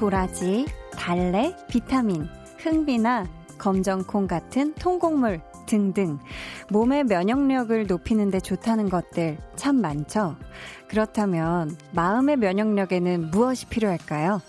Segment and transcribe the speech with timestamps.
[0.00, 2.26] 도라지, 달래, 비타민,
[2.56, 3.26] 흥비나
[3.58, 6.18] 검정콩 같은 통곡물 등등
[6.70, 10.36] 몸의 면역력을 높이는 데 좋다는 것들 참 많죠.
[10.88, 14.40] 그렇다면 마음의 면역력에는 무엇이 필요할까요?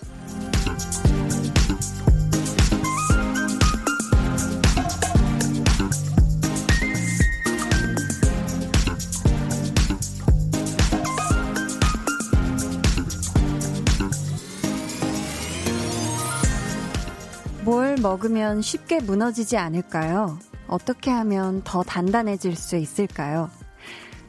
[18.22, 20.38] 먹으면 쉽게 무너지지 않을까요?
[20.68, 23.50] 어떻게 하면 더 단단해질 수 있을까요?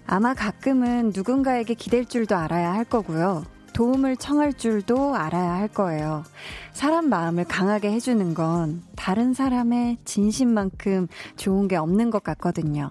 [0.07, 3.45] 아마 가끔은 누군가에게 기댈 줄도 알아야 할 거고요.
[3.75, 6.25] 도움을 청할 줄도 알아야 할 거예요.
[6.73, 12.91] 사람 마음을 강하게 해주는 건 다른 사람의 진심만큼 좋은 게 없는 것 같거든요.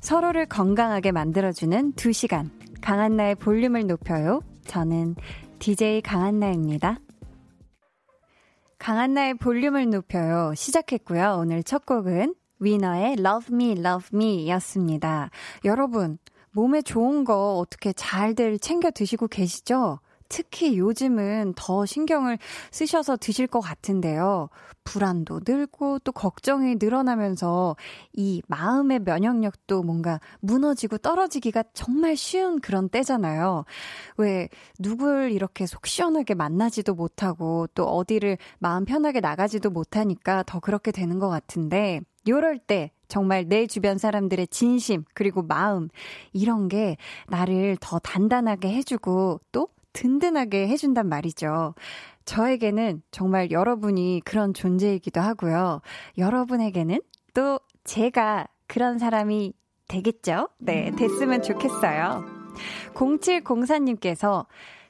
[0.00, 2.50] 서로를 건강하게 만들어주는 2시간.
[2.80, 4.40] 강한나의 볼륨을 높여요.
[4.66, 5.16] 저는
[5.58, 6.98] DJ 강한나입니다.
[8.78, 10.52] 강한나의 볼륨을 높여요.
[10.54, 11.36] 시작했고요.
[11.40, 15.30] 오늘 첫 곡은 위너의 Love Me, Love Me 였습니다.
[15.64, 16.18] 여러분,
[16.52, 20.00] 몸에 좋은 거 어떻게 잘들 챙겨 드시고 계시죠?
[20.28, 22.38] 특히 요즘은 더 신경을
[22.70, 24.48] 쓰셔서 드실 것 같은데요.
[24.84, 27.76] 불안도 늘고 또 걱정이 늘어나면서
[28.14, 33.64] 이 마음의 면역력도 뭔가 무너지고 떨어지기가 정말 쉬운 그런 때잖아요.
[34.16, 34.48] 왜
[34.78, 41.18] 누굴 이렇게 속 시원하게 만나지도 못하고 또 어디를 마음 편하게 나가지도 못하니까 더 그렇게 되는
[41.18, 45.88] 것 같은데 요럴 때 정말 내 주변 사람들의 진심 그리고 마음
[46.32, 46.96] 이런 게
[47.28, 51.74] 나를 더 단단하게 해주고 또 든든하게 해준단 말이죠.
[52.24, 55.80] 저에게는 정말 여러분이 그런 존재이기도 하고요.
[56.18, 57.00] 여러분에게는
[57.34, 59.54] 또 제가 그런 사람이
[59.88, 60.50] 되겠죠?
[60.58, 62.24] 네, 됐으면 좋겠어요.
[62.94, 64.46] 0704님께서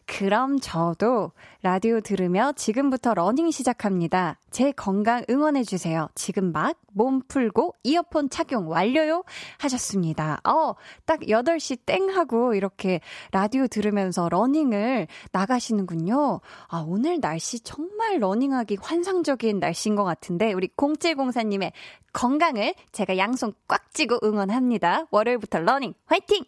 [0.09, 1.33] 그럼 저도
[1.63, 4.39] 라디오 들으며 지금부터 러닝 시작합니다.
[4.51, 6.09] 제 건강 응원해주세요.
[6.15, 9.23] 지금 막 몸 풀고 이어폰 착용 완료요?
[9.59, 10.41] 하셨습니다.
[10.45, 10.75] 어,
[11.07, 16.41] 딱 8시 땡 하고 이렇게 라디오 들으면서 러닝을 나가시는군요.
[16.67, 21.71] 아, 오늘 날씨 정말 러닝하기 환상적인 날씨인 것 같은데, 우리 0704님의
[22.13, 25.07] 건강을 제가 양손 꽉 쥐고 응원합니다.
[25.13, 26.45] 월요일부터 러닝 화이팅!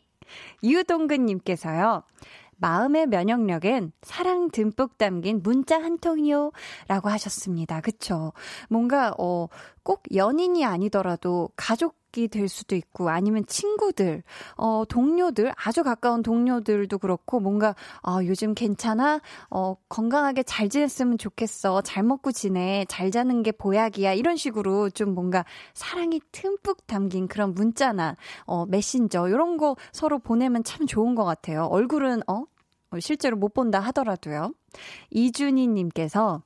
[0.63, 2.03] 유동근님께서요.
[2.61, 6.53] 마음의 면역력엔 사랑 듬뿍 담긴 문자 한 통이요.
[6.89, 7.81] 라고 하셨습니다.
[7.81, 8.33] 그쵸?
[8.69, 9.49] 뭔가, 어,
[9.83, 14.23] 꼭 연인이 아니더라도 가족 이 될 수도 있고 아니면 친구들,
[14.57, 17.75] 어 동료들, 아주 가까운 동료들도 그렇고 뭔가
[18.07, 19.21] 어 요즘 괜찮아?
[19.51, 21.83] 어 건강하게 잘 지냈으면 좋겠어.
[21.83, 22.85] 잘 먹고 지내.
[22.89, 24.13] 잘 자는 게 보약이야.
[24.15, 25.45] 이런 식으로 좀 뭔가
[25.75, 28.17] 사랑이 듬뿍 담긴 그런 문자나
[28.47, 31.65] 어 메신저 이런 거 서로 보내면 참 좋은 것 같아요.
[31.65, 32.45] 얼굴은 어
[33.01, 34.53] 실제로 못 본다 하더라도요.
[35.11, 36.43] 이준희 님께서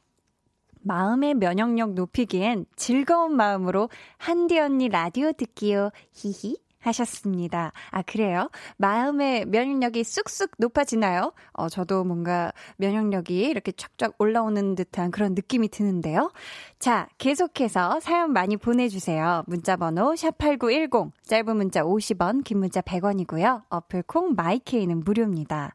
[0.85, 5.91] 마음의 면역력 높이기엔 즐거운 마음으로 한디 언니 라디오 듣기요.
[6.13, 6.57] 히히.
[6.85, 7.73] 하셨습니다.
[7.91, 8.51] 아, 그래요?
[8.77, 11.33] 마음의 면역력이 쑥쑥 높아지나요?
[11.53, 16.31] 어, 저도 뭔가 면역력이 이렇게 쫙쫙 올라오는 듯한 그런 느낌이 드는데요.
[16.79, 19.45] 자, 계속해서 사연 많이 보내주세요.
[19.47, 23.63] 문자번호 샵8910, 짧은 문자 50원, 긴 문자 100원이고요.
[23.71, 25.75] 어플 콩 마이케이는 무료입니다.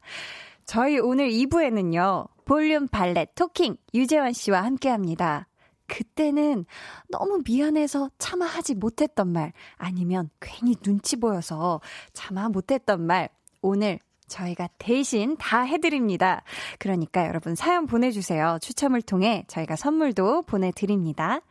[0.64, 5.46] 저희 오늘 2부에는요, 볼륨 발레 토킹 유재환 씨와 함께 합니다.
[5.86, 6.64] 그때는
[7.08, 11.80] 너무 미안해서 참아 하지 못했던 말, 아니면 괜히 눈치 보여서
[12.12, 13.28] 참아 못했던 말,
[13.62, 16.42] 오늘 저희가 대신 다 해드립니다.
[16.80, 18.58] 그러니까 여러분 사연 보내주세요.
[18.60, 21.42] 추첨을 통해 저희가 선물도 보내드립니다.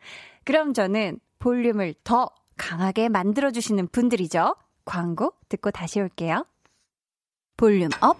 [0.44, 2.28] 그럼 저는 볼륨을 더
[2.58, 4.54] 강하게 만들어주시는 분들이죠.
[4.84, 6.44] 광고 듣고 다시 올게요.
[7.56, 8.18] volume up,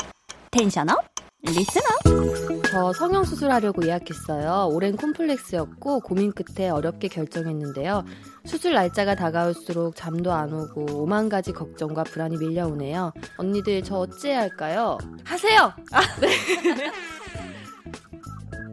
[0.51, 1.10] tension up,
[1.47, 2.63] up.
[2.71, 4.69] 저 성형수술하려고 예약했어요.
[4.73, 8.05] 오랜 콤플렉스였고 고민 끝에 어렵게 결정했는데요.
[8.45, 13.13] 수술 날짜가 다가올수록 잠도 안 오고 오만 가지 걱정과 불안이 밀려오네요.
[13.39, 14.99] 언니들 저 어찌해야 할까요?
[15.25, 15.73] 하세요!
[15.93, 16.29] 아, 네.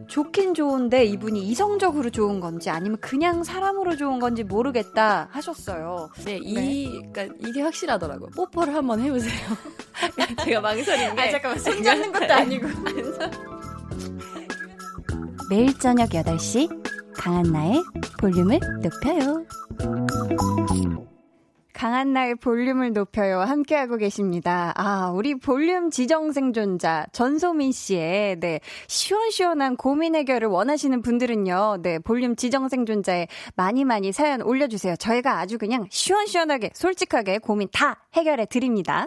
[0.08, 6.10] 좋긴 좋은데 이분이 이성적으로 좋은 건지 아니면 그냥 사람으로 좋은 건지 모르겠다 하셨어요.
[6.24, 6.90] 네, 이, 네.
[7.12, 8.30] 그러니까 이게 확실하더라고.
[8.30, 9.32] 뽀뽀를 한번 해보세요.
[10.44, 11.20] 제가 망설인 게.
[11.20, 11.58] 아, 잠깐만.
[11.58, 12.68] 손 잡는 것도 아니고.
[15.50, 17.82] 매일 저녁 8시 강한나의
[18.18, 19.44] 볼륨을 높여요.
[21.78, 23.38] 강한나의 볼륨을 높여요.
[23.38, 24.72] 함께하고 계십니다.
[24.76, 28.58] 아, 우리 볼륨 지정 생존자 전소민 씨의 네,
[28.88, 31.76] 시원시원한 고민 해결을 원하시는 분들은요.
[31.82, 34.96] 네, 볼륨 지정 생존자에 많이 많이 사연 올려 주세요.
[34.96, 39.06] 저희가 아주 그냥 시원시원하게 솔직하게 고민 다 해결해 드립니다.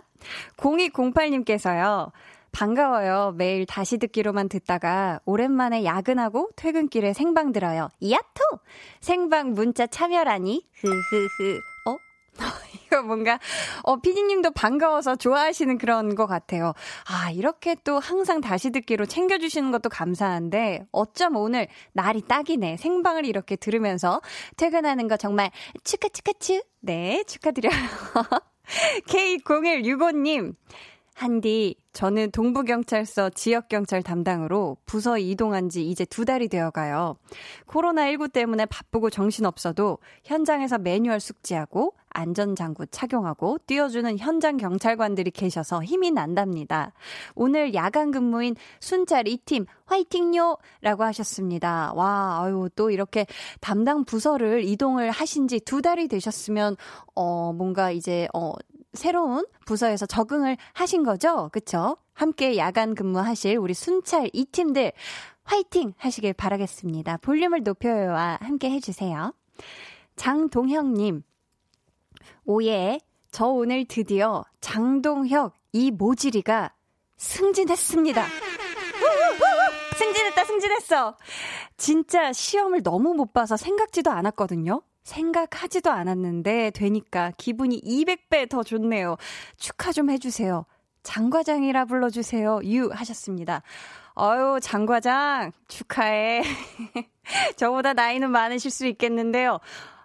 [0.56, 2.12] 0208님께서요.
[2.53, 3.33] 반가워요.
[3.38, 7.89] 매일 다시 듣기로만 듣다가 오랜만에 야근하고 퇴근길에 생방 들어요.
[8.01, 8.59] 야토!
[9.01, 10.65] 생방 문자 참여라니.
[10.74, 11.70] 흐흐흐.
[12.41, 12.45] 어?
[12.85, 13.39] 이거 뭔가,
[13.83, 16.73] 어, 피디님도 반가워서 좋아하시는 그런 것 같아요.
[17.07, 22.77] 아, 이렇게 또 항상 다시 듣기로 챙겨주시는 것도 감사한데, 어쩜 오늘 날이 딱이네.
[22.77, 24.21] 생방을 이렇게 들으면서
[24.57, 25.51] 퇴근하는 거 정말
[25.83, 26.63] 축하 축하 축.
[26.81, 27.71] 네, 축하드려요.
[29.07, 30.55] K0165님.
[31.13, 37.16] 한디, 저는 동부경찰서 지역경찰 담당으로 부서 이동한 지 이제 두 달이 되어 가요.
[37.68, 46.94] 코로나19 때문에 바쁘고 정신없어도 현장에서 매뉴얼 숙지하고 안전장구 착용하고 뛰어주는 현장 경찰관들이 계셔서 힘이 난답니다.
[47.36, 50.58] 오늘 야간 근무인 순찰 2팀 화이팅요!
[50.81, 51.94] 라고 하셨습니다.
[51.94, 53.28] 와, 아유, 또 이렇게
[53.60, 56.75] 담당 부서를 이동을 하신 지 두 달이 되셨으면,
[57.16, 58.54] 어, 뭔가 이제, 어,
[58.93, 61.49] 새로운 부서에서 적응을 하신 거죠?
[61.51, 61.97] 그쵸?
[62.13, 64.91] 함께 야간 근무하실 우리 순찰 이 팀들
[65.43, 67.17] 화이팅 하시길 바라겠습니다.
[67.17, 69.33] 볼륨을 높여요와 함께 해주세요.
[70.15, 71.23] 장동혁님,
[72.45, 72.99] 오예,
[73.31, 76.73] 저 오늘 드디어 장동혁 이 모지리가
[77.17, 78.25] 승진했습니다.
[79.97, 81.17] 승진했다, 승진했어.
[81.77, 84.81] 진짜 시험을 너무 못 봐서 생각지도 않았거든요.
[85.03, 89.18] 생각하지도 않았는데 되니까 기분이 200배 더 좋네요.
[89.57, 90.65] 축하 좀 해주세요.
[91.03, 92.62] 장과장이라 불러주세요.
[92.65, 93.63] 유 하셨습니다.
[94.19, 96.44] 어유 장과장 축하해.
[97.56, 99.59] 저보다 나이는 많으실 수 있겠는데요.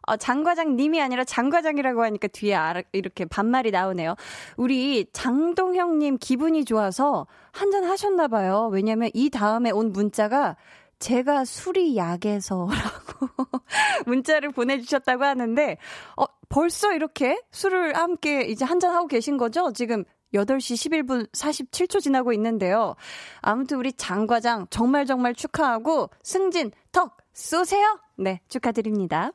[0.06, 4.14] 어, 장과장님이 아니라 장과장이라고 하니까 뒤에 알아, 이렇게 반말이 나오네요.
[4.56, 8.68] 우리 장동형님 기분이 좋아서 한잔 하셨나봐요.
[8.72, 10.56] 왜냐면 이 다음에 온 문자가
[10.98, 12.70] 제가 술이 약해서라고
[14.06, 15.76] 문자를 보내주셨다고 하는데,
[16.16, 19.72] 어, 벌써 이렇게 술을 함께 이제 한잔하고 계신 거죠?
[19.72, 20.04] 지금
[20.34, 22.94] 8시 11분 47초 지나고 있는데요.
[23.40, 27.98] 아무튼 우리 장 과장 정말 정말 축하하고 승진 턱 쏘세요!
[28.16, 29.30] 네, 축하드립니다.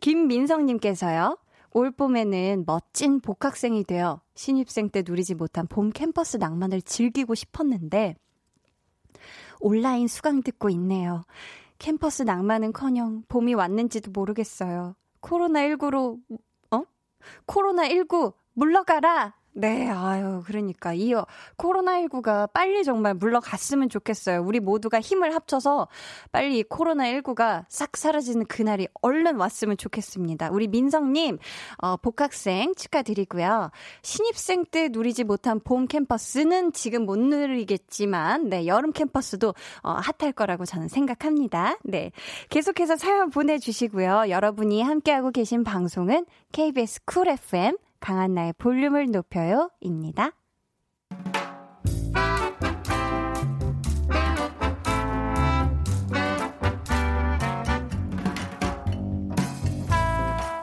[0.00, 1.38] 김민성님께서요.
[1.72, 8.16] 올 봄에는 멋진 복학생이 되어 신입생 때 누리지 못한 봄 캠퍼스 낭만을 즐기고 싶었는데,
[9.66, 11.24] 온라인 수강 듣고 있네요.
[11.78, 14.94] 캠퍼스 낭만은 커녕 봄이 왔는지도 모르겠어요.
[15.20, 16.20] 코로나19로,
[16.70, 16.82] 어?
[17.48, 19.35] 코로나19 물러가라!
[19.58, 20.92] 네, 아유, 그러니까.
[20.92, 21.14] 이
[21.56, 24.42] 코로나19가 빨리 정말 물러갔으면 좋겠어요.
[24.42, 25.88] 우리 모두가 힘을 합쳐서
[26.30, 30.50] 빨리 코로나19가 싹 사라지는 그날이 얼른 왔으면 좋겠습니다.
[30.50, 31.38] 우리 민성님,
[31.78, 33.70] 어, 복학생 축하드리고요.
[34.02, 40.66] 신입생 때 누리지 못한 봄 캠퍼스는 지금 못 누리겠지만, 네, 여름 캠퍼스도 어, 핫할 거라고
[40.66, 41.78] 저는 생각합니다.
[41.82, 42.12] 네.
[42.50, 44.26] 계속해서 사연 보내주시고요.
[44.28, 49.68] 여러분이 함께하고 계신 방송은 KBS Cool FM 강한나의 볼륨을 높여요.
[49.80, 50.30] 입니다.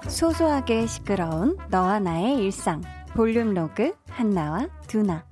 [0.08, 2.82] 소소하게 시끄러운 너와 나의 일상.
[3.14, 5.26] 볼륨 로그 한나와 두나.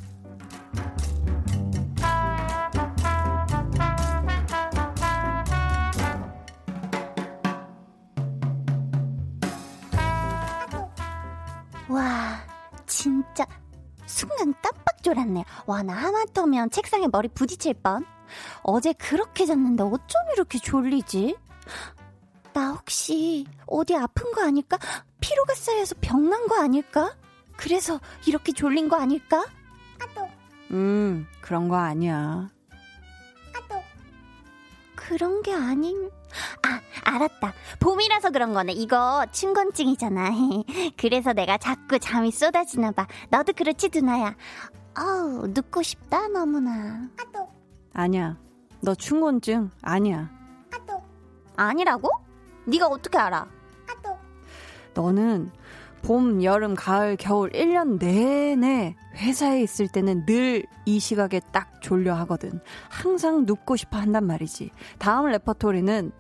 [15.72, 18.06] 와, 나 하마터면 책상에 머리 부딪힐 뻔.
[18.62, 21.38] 어제 그렇게 잤는데 어쩜 이렇게 졸리지?
[22.52, 24.78] 나 혹시 어디 아픈 거 아닐까?
[25.22, 27.16] 피로가 쌓여서 병난 거 아닐까?
[27.56, 29.46] 그래서 이렇게 졸린 거 아닐까?
[30.02, 30.28] 아또.
[30.72, 32.50] 음, 그런 거 아니야.
[33.56, 33.82] 아또.
[34.98, 36.12] 그런 게 아닌.
[36.68, 37.54] 아, 알았다.
[37.80, 38.74] 봄이라서 그런 거네.
[38.74, 40.32] 이거 춘곤증이잖아.
[40.98, 43.08] 그래서 내가 자꾸 잠이 쏟아지나 봐.
[43.30, 44.36] 너도 그렇지, 두나야.
[44.96, 47.08] 아우, 눕고 싶다, 너무나.
[47.20, 47.48] 아또.
[47.94, 48.38] 아니야.
[48.82, 50.30] 너 춘곤증 아니야.
[50.74, 51.02] 아또.
[51.56, 52.10] 아니라고?
[52.66, 53.48] 네가 어떻게 알아?
[53.90, 54.18] 아또.
[54.94, 55.52] 너는
[56.02, 62.60] 봄, 여름, 가을, 겨울 1년 내내 회사에 있을 때는 늘 이 시각에 딱 졸려 하거든.
[62.90, 64.72] 항상 눕고 싶어 한단 말이지.
[64.98, 66.12] 다음 레퍼토리는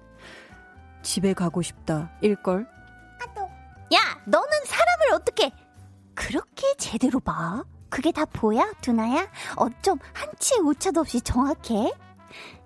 [1.01, 2.11] 집에 가고 싶다.
[2.21, 2.67] 일걸?
[3.93, 5.51] 야, 너는 사람을 어떻게
[6.13, 7.63] 그렇게 제대로 봐?
[7.91, 9.27] 그게 다 보여, 두나야?
[9.57, 11.93] 어쩜 한치의 오차도 없이 정확해?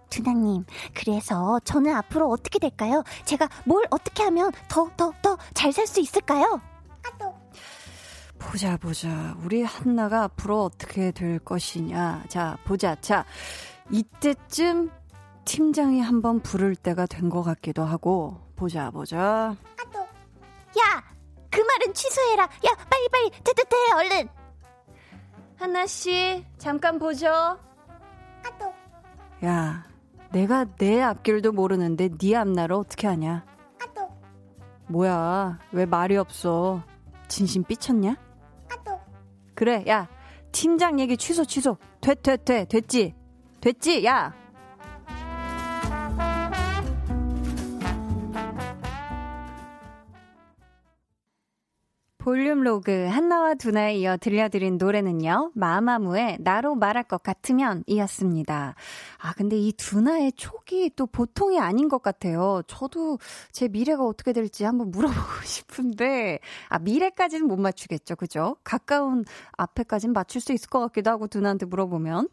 [0.10, 0.64] 두나님,
[0.94, 3.04] 그래서 저는 앞으로 어떻게 될까요?
[3.26, 6.62] 제가 뭘 어떻게 하면 더, 더, 더 잘 살 수 있을까요?
[8.38, 9.36] 보자, 보자.
[9.44, 12.26] 우리 한나가 앞으로 어떻게 될 것이냐.
[12.28, 12.96] 자, 보자.
[13.02, 13.26] 자,
[13.90, 14.92] 이때쯤
[15.46, 19.18] 팀장이 한번 부를 때가 된 것 같기도 하고 보자 보자.
[20.78, 21.04] 야,
[21.50, 22.44] 그 말은 취소해라.
[22.44, 24.30] 야, 빨리 빨리 퇴퇴퇴 얼른.
[25.58, 27.28] 한나씨, 잠깐 보죠.
[29.44, 29.86] 야,
[30.32, 33.46] 내가 내 앞길도 모르는데 네 앞나를 어떻게 아냐?
[34.88, 36.84] 뭐야, 왜 말이 없어?
[37.28, 38.16] 진심 삐쳤냐?
[39.56, 40.08] 그래, 야,
[40.52, 41.78] 팀장 얘기 취소, 취소.
[42.02, 43.16] 됐, 됐, 됐, 됐지?
[43.62, 44.06] 됐지?
[44.06, 44.34] 야!
[52.26, 55.52] 볼륨 로그 한나와 두나에 이어 들려드린 노래는요.
[55.54, 58.74] 마마무의 나로 말할 것 같으면 이었습니다.
[59.20, 62.64] 아 근데 이 두나의 촉이 또 보통이 아닌 것 같아요.
[62.66, 63.20] 저도
[63.52, 68.16] 제 미래가 어떻게 될지 한번 물어보고 싶은데 아 미래까지는 못 맞추겠죠.
[68.16, 68.58] 그죠?
[68.64, 72.30] 가까운 앞에까지는 맞출 수 있을 것 같기도 하고 두나한테 물어보면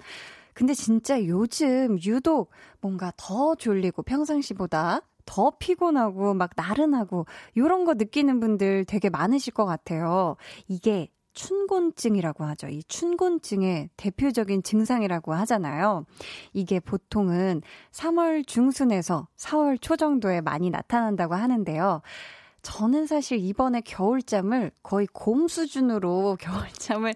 [0.54, 7.26] 근데 진짜 요즘 유독 뭔가 더 졸리고 평상시보다 더 피곤하고 막 나른하고
[7.56, 10.36] 요런 거 느끼는 분들 되게 많으실 것 같아요.
[10.68, 12.68] 이게 춘곤증이라고 하죠.
[12.68, 16.04] 이 춘곤증의 대표적인 증상이라고 하잖아요.
[16.52, 22.02] 이게 보통은 3월 중순에서 4월 초 정도에 많이 나타난다고 하는데요.
[22.62, 27.14] 저는 사실 이번에 겨울잠을 거의 곰 수준으로 겨울잠을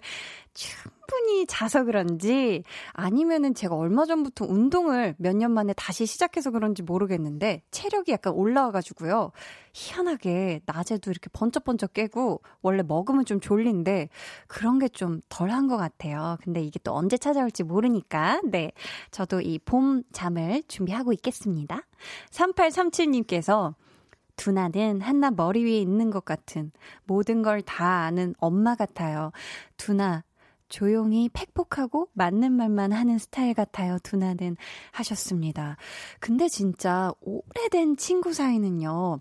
[1.07, 7.61] 충분히 자서 그런지 아니면은 제가 얼마 전부터 운동을 몇 년 만에 다시 시작해서 그런지 모르겠는데
[7.71, 9.31] 체력이 약간 올라와가지고요.
[9.73, 14.09] 희한하게 낮에도 이렇게 번쩍번쩍 깨고 원래 먹으면 좀 졸린데
[14.47, 16.37] 그런 게 좀 덜한 것 같아요.
[16.43, 18.71] 근데 이게 또 언제 찾아올지 모르니까 네.
[19.11, 21.81] 저도 이 봄 잠을 준비하고 있겠습니다.
[22.31, 23.75] 3837님께서
[24.37, 26.71] 두나는 한나 머리 위에 있는 것 같은
[27.05, 29.31] 모든 걸 다 아는 엄마 같아요.
[29.77, 30.23] 두나,
[30.69, 34.57] 조용히 팩폭하고 맞는 말만 하는 스타일 같아요, 두나는
[34.91, 35.77] 하셨습니다.
[36.19, 39.19] 근데 진짜 오래된 친구 사이는요,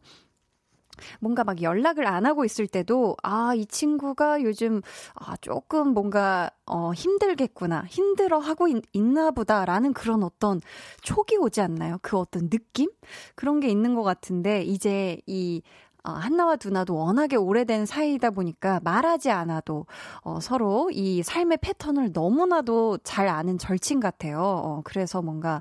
[1.21, 4.81] 뭔가 막 연락을 안 하고 있을 때도, 아, 이 친구가 요즘,
[5.15, 7.85] 아, 조금 뭔가, 어, 힘들겠구나.
[7.87, 10.61] 힘들어 하고 있, 나 보다라는 그런 어떤
[11.03, 11.99] 촉이 오지 않나요?
[12.03, 12.91] 그 어떤 느낌?
[13.35, 15.63] 그런 게 있는 것 같은데, 이제 이,
[16.07, 19.87] 어, 한나와 두나도 워낙에 오래된 사이다 보니까 말하지 않아도
[20.23, 24.41] 어, 서로 이 삶의 패턴을 너무나도 잘 아는 절친 같아요.
[24.41, 25.61] 어, 그래서 뭔가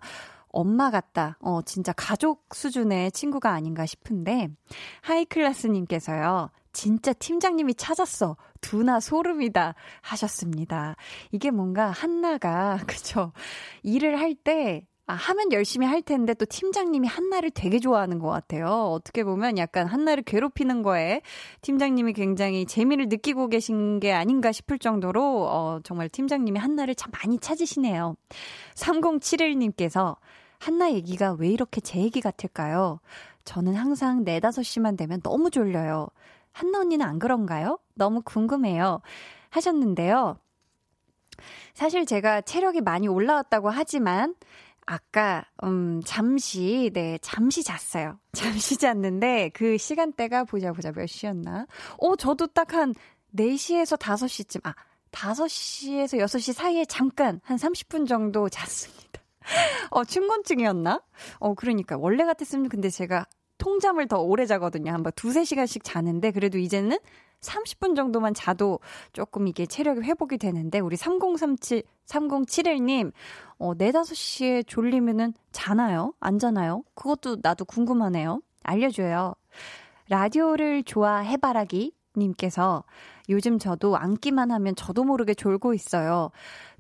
[0.50, 1.38] 엄마 같다.
[1.42, 4.48] 어, 진짜 가족 수준의 친구가 아닌가 싶은데,
[5.02, 8.38] 하이클라스님께서요, 진짜 팀장님이 찾았어.
[8.62, 9.76] 두나 소름이다.
[10.02, 10.96] 하셨습니다.
[11.32, 13.34] 이게 뭔가 한나가, 그쵸.
[13.84, 18.68] 일을 할 때, 아, 하면 열심히 할 텐데 또 팀장님이 한나를 되게 좋아하는 것 같아요.
[18.68, 21.22] 어떻게 보면 약간 한나를 괴롭히는 거에
[21.62, 27.38] 팀장님이 굉장히 재미를 느끼고 계신 게 아닌가 싶을 정도로, 어, 정말 팀장님이 한나를 참 많이
[27.38, 28.16] 찾으시네요.
[28.74, 30.16] 3071님께서
[30.58, 33.00] 한나 얘기가 왜 이렇게 제 얘기 같을까요?
[33.44, 36.08] 저는 항상 4, 5시만 되면 너무 졸려요.
[36.52, 37.78] 한나 언니는 안 그런가요?
[37.94, 39.02] 너무 궁금해요.
[39.52, 40.40] 하셨는데요.
[41.74, 44.34] 사실 제가 체력이 많이 올라왔다고 하지만
[44.86, 48.20] 아까 음 잠시 네 잠시 잤어요.
[48.34, 51.68] 잠시 잤는데 그 시간대가 보자 보자 몇 시였나?
[51.98, 52.94] 어 저도 딱 한
[53.36, 54.74] 4시에서 5시쯤 아
[55.12, 59.22] 5시에서 6시 사이에 잠깐 한 30분 정도 잤습니다.
[59.92, 61.02] 어, 춘곤증이었나?
[61.40, 61.98] 어, 그러니까.
[61.98, 63.26] 원래 같았으면 근데 제가
[63.58, 64.92] 통잠을 더 오래 자거든요.
[64.92, 66.98] 한번 두세 시간씩 자는데, 그래도 이제는
[67.46, 68.80] 30분 정도만 자도
[69.14, 73.12] 조금 이게 체력이 회복이 되는데, 우리 3037, 3071님,
[73.58, 76.14] 어, 4, 5시에 졸리면은 자나요?
[76.20, 76.84] 안 자나요?
[76.96, 78.42] 그것도 나도 궁금하네요.
[78.64, 79.36] 알려 줘요.
[80.10, 82.84] 라디오를 좋아해 바라기 님께서
[83.30, 86.32] 요즘 저도 앉기만 하면 저도 모르게 졸고 있어요.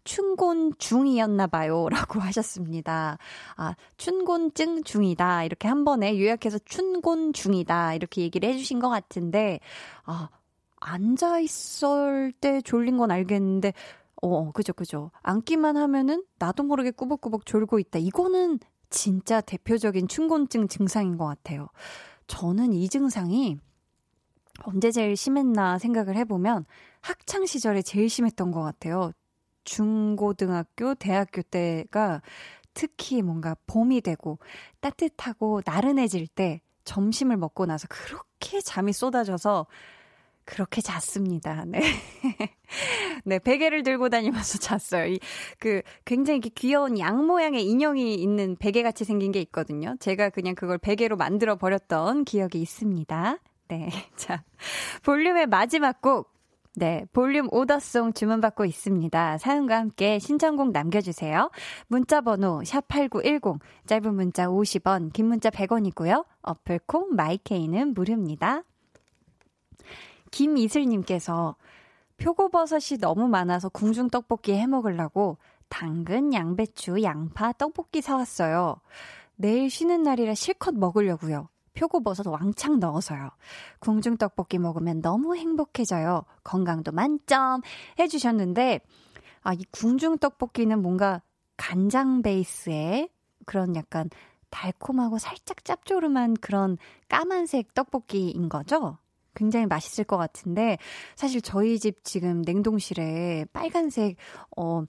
[0.03, 1.87] 춘곤 중이었나 봐요.
[1.89, 3.17] 라고 하셨습니다.
[3.57, 5.43] 아, 춘곤증 중이다.
[5.43, 7.95] 이렇게 한 번에 요약해서 춘곤 중이다.
[7.95, 9.59] 이렇게 얘기를 해주신 것 같은데,
[10.03, 10.29] 아,
[10.79, 13.73] 앉아 있을 때 졸린 건 알겠는데,
[14.21, 15.11] 어, 그죠, 그죠.
[15.21, 17.99] 앉기만 하면은 나도 모르게 꾸벅꾸벅 졸고 있다.
[17.99, 21.67] 이거는 진짜 대표적인 춘곤증 증상인 것 같아요.
[22.27, 23.57] 저는 이 증상이
[24.63, 26.65] 언제 제일 심했나 생각을 해보면
[27.01, 29.11] 학창 시절에 제일 심했던 것 같아요.
[29.63, 32.21] 중고등학교, 대학교 때가
[32.73, 34.39] 특히 뭔가 봄이 되고
[34.79, 39.65] 따뜻하고 나른해질 때 점심을 먹고 나서 그렇게 잠이 쏟아져서
[40.45, 41.65] 그렇게 잤습니다.
[41.65, 41.81] 네.
[43.25, 45.07] 네, 베개를 들고 다니면서 잤어요.
[45.07, 45.19] 이,
[45.59, 49.95] 그, 굉장히 귀여운 양 모양의 인형이 있는 베개 같이 생긴 게 있거든요.
[49.99, 53.37] 제가 그냥 그걸 베개로 만들어 버렸던 기억이 있습니다.
[53.67, 53.89] 네.
[54.15, 54.43] 자,
[55.03, 56.33] 볼륨의 마지막 곡.
[56.77, 59.37] 네, 볼륨 오더송 주문받고 있습니다.
[59.37, 61.49] 사연과 함께 신청곡 남겨주세요.
[61.87, 66.25] 문자번호 샵8910, 짧은 문자 50원, 긴 문자 100원이고요.
[66.41, 68.63] 어플콩 마이케이는 무료입니다.
[70.35, 71.55] 김이슬님께서
[72.17, 75.37] 표고버섯이 너무 많아서 궁중 떡볶이 해 먹으려고
[75.69, 78.81] 당근, 양배추, 양파, 떡볶이 사왔어요.
[79.37, 81.47] 내일 쉬는 날이라 실컷 먹으려고요.
[81.73, 83.29] 표고버섯 왕창 넣어서요.
[83.79, 86.25] 궁중 떡볶이 먹으면 너무 행복해져요.
[86.43, 87.61] 건강도 만점
[87.97, 88.81] 해주셨는데,
[89.41, 91.21] 아, 이 궁중 떡볶이는 뭔가
[91.55, 93.07] 간장 베이스에
[93.45, 94.09] 그런 약간
[94.49, 96.77] 달콤하고 살짝 짭조름한 그런
[97.07, 98.97] 까만색 떡볶이인 거죠?
[99.35, 100.77] 굉장히 맛있을 것 같은데,
[101.15, 104.15] 사실 저희 집 지금 냉동실에 빨간색,
[104.57, 104.83] 어,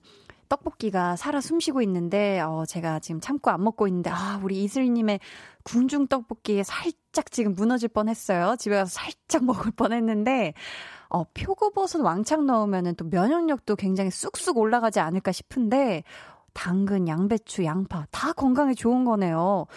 [0.49, 5.19] 떡볶이가 살아 숨쉬고 있는데, 어, 제가 지금 참고 안 먹고 있는데, 아, 우리 이슬님의
[5.63, 8.55] 궁중 떡볶이에 살짝 지금 무너질 뻔 했어요.
[8.57, 10.53] 집에 가서 살짝 먹을 뻔 했는데,
[11.09, 16.03] 어, 표고버섯 왕창 넣으면은 또 면역력도 굉장히 쑥쑥 올라가지 않을까 싶은데,
[16.53, 19.67] 당근, 양배추, 양파, 다 건강에 좋은 거네요.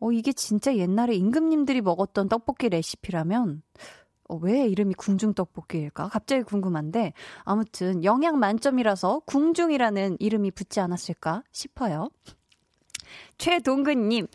[0.00, 3.62] 어, 이게 진짜 옛날에 임금님들이 먹었던 떡볶이 레시피라면,
[4.30, 6.08] 어, 왜 이름이 궁중떡볶이일까?
[6.08, 12.10] 갑자기 궁금한데, 아무튼 영양 만점이라서 궁중이라는 이름이 붙지 않았을까 싶어요.
[13.38, 14.28] 최동근님,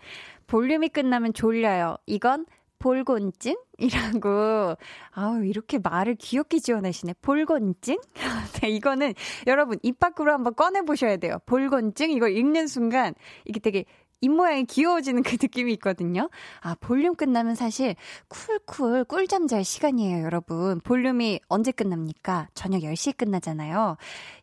[0.48, 1.96] 볼륨이 끝나면 졸려요.
[2.08, 2.46] 이건
[2.80, 4.76] 볼곤증이라고.
[5.12, 7.14] 아우, 이렇게 말을 귀엽게 지어내시네.
[7.22, 7.98] 볼곤증?
[8.62, 9.14] 네, 이거는
[9.48, 11.38] 여러분 입 밖으로 한번 꺼내보셔야 돼요.
[11.46, 12.12] 볼곤증?
[12.12, 13.86] 이걸 읽는 순간 이게 되게
[14.26, 16.30] 입모양이 귀여워지는 그 느낌이 있거든요.
[16.62, 17.96] 아, 볼륨 끝나면 사실
[18.28, 20.80] 쿨쿨 꿀잠 잘 시간이에요, 여러분.
[20.82, 22.50] 볼륨이 언제 끝납니까?
[22.54, 23.98] 저녁 10시에 끝나잖아요.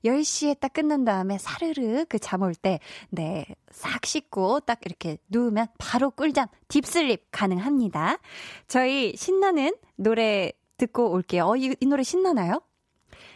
[0.04, 2.78] 10시에 딱 끝난 다음에 사르르 그 잠 올 때,
[3.10, 8.18] 네, 싹 씻고 딱 이렇게 누우면 바로 꿀잠, deep sleep 가능합니다.
[8.68, 11.44] 저희 신나는 노래 듣고 올게요.
[11.46, 12.60] 어, 이, 이 노래 신나나요?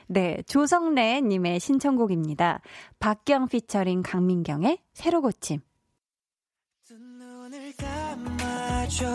[0.08, 2.60] 네, 조성래 님의 신청곡입니다.
[3.00, 5.60] 박경 피처링 강민경의 새로 고침.
[8.88, 9.06] 줘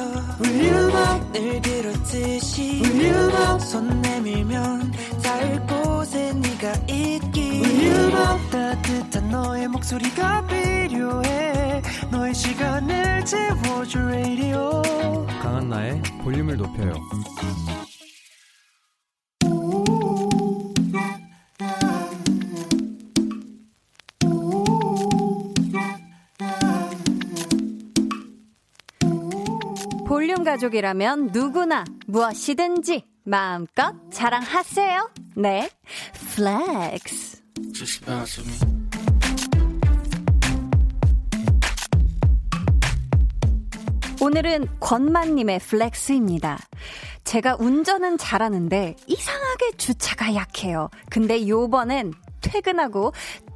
[0.41, 0.91] Will
[1.33, 4.91] 늘 그렇듯이 Will 손 내밀면
[5.23, 7.61] 닿을 곳에 네가 있기.
[7.63, 8.11] Will
[8.51, 11.81] 따뜻한 너의 목소리가 필요해.
[12.11, 14.81] 너의 시간을 채워줘 radio.
[15.41, 16.93] 강한나의 볼륨을 높여요
[30.21, 35.09] 볼륨 가족이라면 누구나 무엇이든지 마음껏 자랑하세요.
[35.35, 35.67] 네,
[36.35, 37.41] flex.
[44.21, 46.59] 오늘은 권만님의 flex입니다.
[47.23, 50.91] 제가 운전은 잘하는데 이상하게 주차가 약해요.
[51.09, 53.11] 근데 요번엔 퇴근하고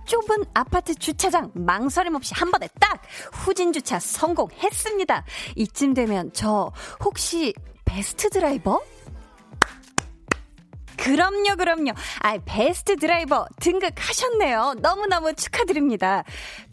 [0.05, 3.01] 좁은 아파트 주차장 망설임 없이 한 번에 딱
[3.33, 5.23] 후진 주차 성공했습니다.
[5.55, 6.71] 이쯤 되면 저
[7.03, 7.53] 혹시
[7.85, 8.81] 베스트 드라이버?
[10.97, 11.91] 그럼요, 그럼요.
[12.21, 14.75] 아, 베스트 드라이버 등극하셨네요.
[14.79, 16.23] 너무너무 축하드립니다.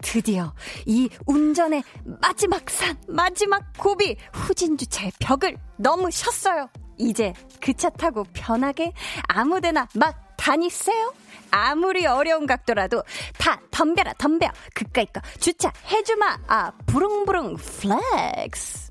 [0.01, 0.55] 드디어
[0.87, 1.83] 이 운전의
[2.21, 6.69] 마지막 산, 마지막 고비, 후진주차의 벽을 넘으셨어요.
[6.99, 8.93] 이제 그 차 타고 편하게
[9.29, 11.13] 아무데나 막 다니세요.
[11.53, 13.05] 아무리 어려운 각도라도
[13.39, 18.91] 다 덤벼라 덤벼 그까이 거 주차 해주마 아 부릉부릉 flex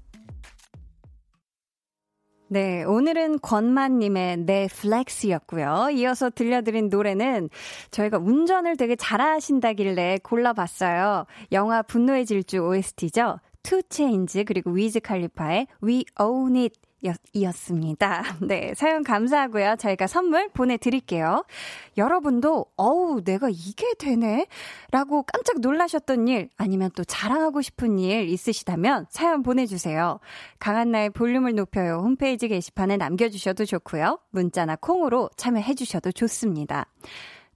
[2.54, 5.92] 네, 오늘은 권만님의 내 flex였고요.
[5.94, 7.50] 이어서 들려드린 노래는
[7.92, 11.28] 저희가 운전을 되게 잘하신다길래 골라봤어요.
[11.54, 13.40] 영화 분노의 질주 OST죠.
[13.64, 16.78] 2 Chainz 그리고 위즈 칼리파의 We Own It
[17.34, 18.24] 이었습니다.
[18.42, 19.76] 네, 사연 감사하고요.
[19.78, 21.46] 저희가 선물 보내드릴게요.
[21.98, 24.48] 여러분도, 어우, 내가 이게 되네?
[24.92, 30.20] 라고 깜짝 놀라셨던 일, 아니면 또 자랑하고 싶은 일 있으시다면 사연 보내주세요.
[30.60, 32.02] 강한나의 볼륨을 높여요.
[32.04, 34.20] 홈페이지 게시판에 남겨주셔도 좋고요.
[34.32, 36.88] 문자나 콩으로 참여해주셔도 좋습니다.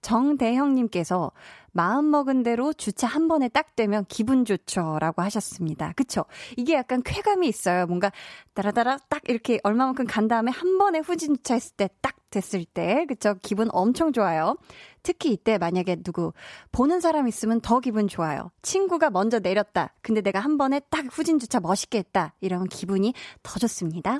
[0.02, 1.32] 정대형님께서
[1.76, 4.98] 마음 먹은 대로 주차 한 번에 딱 되면 기분 좋죠.
[5.00, 5.92] 라고 하셨습니다.
[5.94, 6.24] 그쵸?
[6.56, 7.86] 이게 약간 쾌감이 있어요.
[7.86, 8.10] 뭔가
[8.54, 13.06] 따라따라 딱 이렇게 얼마만큼 간 다음에 한 번에 후진 주차했을 때 딱 됐을 때.
[13.06, 13.36] 그쵸?
[13.42, 14.56] 기분 엄청 좋아요.
[15.02, 16.32] 특히 이때 만약에 누구
[16.72, 18.50] 보는 사람 있으면 더 기분 좋아요.
[18.62, 19.94] 친구가 먼저 내렸다.
[20.02, 22.34] 근데 내가 한 번에 딱 후진 주차 멋있게 했다.
[22.40, 24.18] 이러면 기분이 더 좋습니다.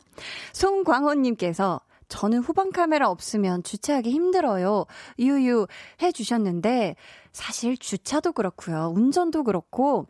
[0.53, 4.87] 송광호님께서 저는 후방 카메라 없으면 주차하기 힘들어요.
[5.19, 5.67] 유유
[6.03, 6.97] 해 주셨는데
[7.33, 8.93] 사실 주차도 그렇고요.
[8.95, 10.07] 운전도 그렇고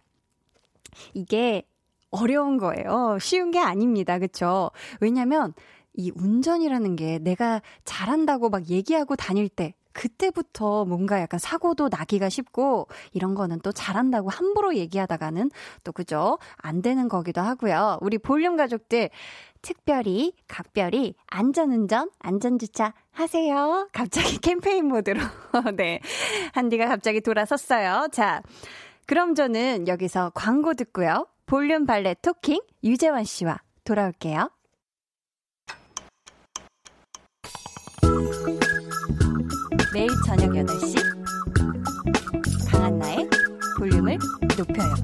[1.15, 1.63] 이게
[2.11, 3.19] 어려운 거예요.
[3.21, 4.19] 쉬운 게 아닙니다.
[4.19, 4.71] 그쵸?
[5.01, 5.53] 왜냐면
[5.95, 12.87] 이 운전이라는 게 내가 잘한다고 막 얘기하고 다닐 때 그때부터 뭔가 약간 사고도 나기가 쉽고
[13.13, 15.51] 이런 거는 또 잘한다고 함부로 얘기하다가는
[15.85, 16.39] 또 그죠?
[16.59, 17.99] 안 되는 거기도 하고요.
[18.03, 19.09] 우리 볼륨 가족들
[19.63, 23.89] 특별히, 각별히 안전운전, 안전주차 하세요.
[23.93, 25.21] 갑자기 캠페인 모드로.
[25.77, 26.01] 네.
[26.53, 28.09] 한디가 갑자기 돌아섰어요.
[28.13, 28.43] 자.
[29.07, 31.27] 그럼 저는 여기서 광고 듣고요.
[31.47, 34.51] 볼륨 발레 토킹 유재환 씨와 돌아올게요.
[39.97, 40.95] 매일 저녁 8시
[42.71, 43.31] 강한나의
[43.79, 44.19] 볼륨을
[44.59, 44.95] 높여요.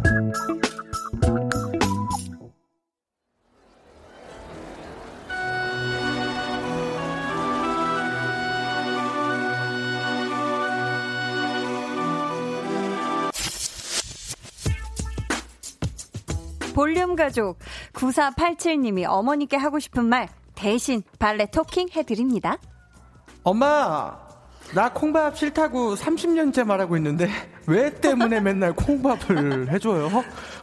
[16.74, 17.58] 볼륨 가족
[17.94, 22.58] 9487님이 어머니께 하고 싶은 말 대신 발레 토킹 해드립니다.
[23.42, 24.31] 엄마,
[24.74, 27.28] 나 콩밥 싫다고 30년째 말하고 있는데
[27.66, 30.10] 왜 때문에 맨날 콩밥을 해줘요?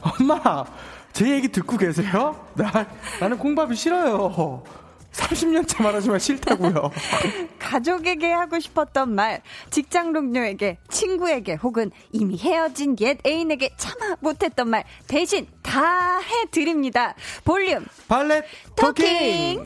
[0.02, 0.66] 엄마,
[1.14, 2.48] 제 얘기 듣고 계세요?
[2.56, 2.88] 나,
[3.20, 4.64] 나는 콩밥이 싫어요.
[5.12, 6.92] 30년째 말하지만 싫다고요.
[7.60, 14.84] 가족에게 하고 싶었던 말, 직장 동료에게, 친구에게, 혹은 이미 헤어진 옛 애인에게 참아 못했던 말
[15.08, 17.16] 대신 다 해드립니다.
[17.44, 18.46] 볼륨 발렛
[18.76, 19.66] 토킹.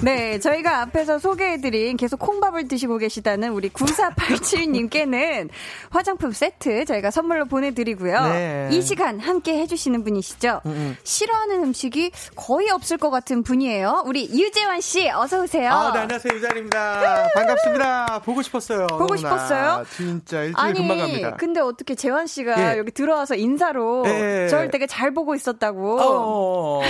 [0.00, 5.48] 네, 저희가 앞에서 소개해드린 계속 콩밥을 드시고 계시다는 우리 9487님께는
[5.90, 8.22] 화장품 세트 저희가 선물로 보내드리고요.
[8.28, 8.68] 네.
[8.70, 10.60] 이 시간 함께 해주시는 분이시죠.
[10.66, 10.96] 음, 음.
[11.02, 14.04] 싫어하는 음식이 거의 없을 것 같은 분이에요.
[14.06, 15.70] 우리 유재환 씨, 어서오세요.
[15.72, 16.34] 아, 네, 안녕하세요.
[16.34, 17.28] 유재환입니다.
[17.34, 18.20] 반갑습니다.
[18.24, 18.86] 보고 싶었어요.
[18.86, 19.16] 보고 너무나.
[19.16, 19.84] 싶었어요?
[19.96, 21.36] 진짜 일주일 아니, 금방 갑니다.
[21.36, 22.78] 근데 어떻게 재환 씨가 예.
[22.78, 24.46] 여기 들어와서 인사로 예.
[24.48, 25.98] 저를 되게 잘 보고 있었다고.
[26.00, 26.80] 어.